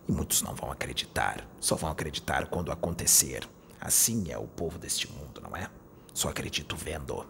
[0.07, 3.49] E muitos não vão acreditar, só vão acreditar quando acontecer.
[3.81, 5.69] Assim é o povo deste mundo, não é?
[6.13, 7.27] Só acredito vendo.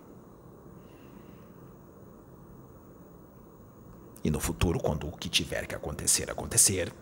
[4.22, 6.92] E no futuro, quando o que tiver que acontecer acontecer,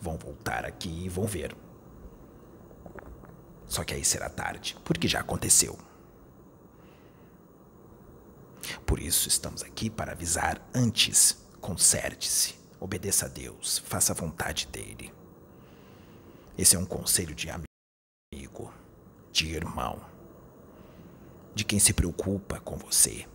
[0.00, 1.56] vão voltar aqui e vão ver.
[3.66, 5.78] Só que aí será tarde, porque já aconteceu.
[8.86, 11.38] Por isso estamos aqui para avisar antes.
[11.60, 15.12] Conserte-se, obedeça a Deus, faça a vontade dele.
[16.58, 18.72] Esse é um conselho de amigo,
[19.30, 20.00] de irmão,
[21.54, 23.26] de quem se preocupa com você.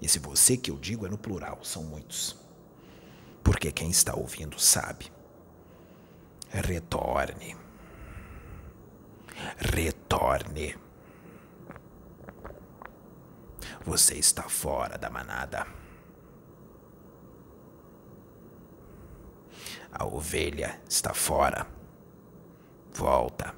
[0.00, 2.36] Esse você que eu digo é no plural, são muitos.
[3.42, 5.12] Porque quem está ouvindo sabe.
[6.50, 7.56] Retorne.
[9.56, 10.76] Retorne.
[13.84, 15.66] Você está fora da manada.
[19.92, 21.66] A ovelha está fora.
[22.92, 23.54] Volta.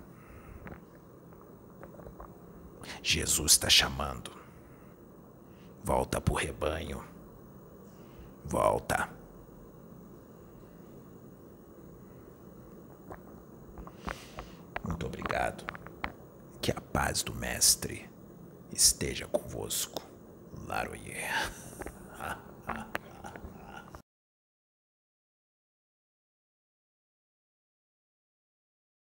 [3.02, 4.32] Jesus está chamando.
[5.84, 7.04] Volta para o rebanho.
[8.44, 9.08] Volta.
[14.84, 15.64] Muito obrigado.
[16.60, 18.10] Que a paz do Mestre
[18.72, 20.05] esteja convosco.
[20.66, 22.34] Claro, yeah.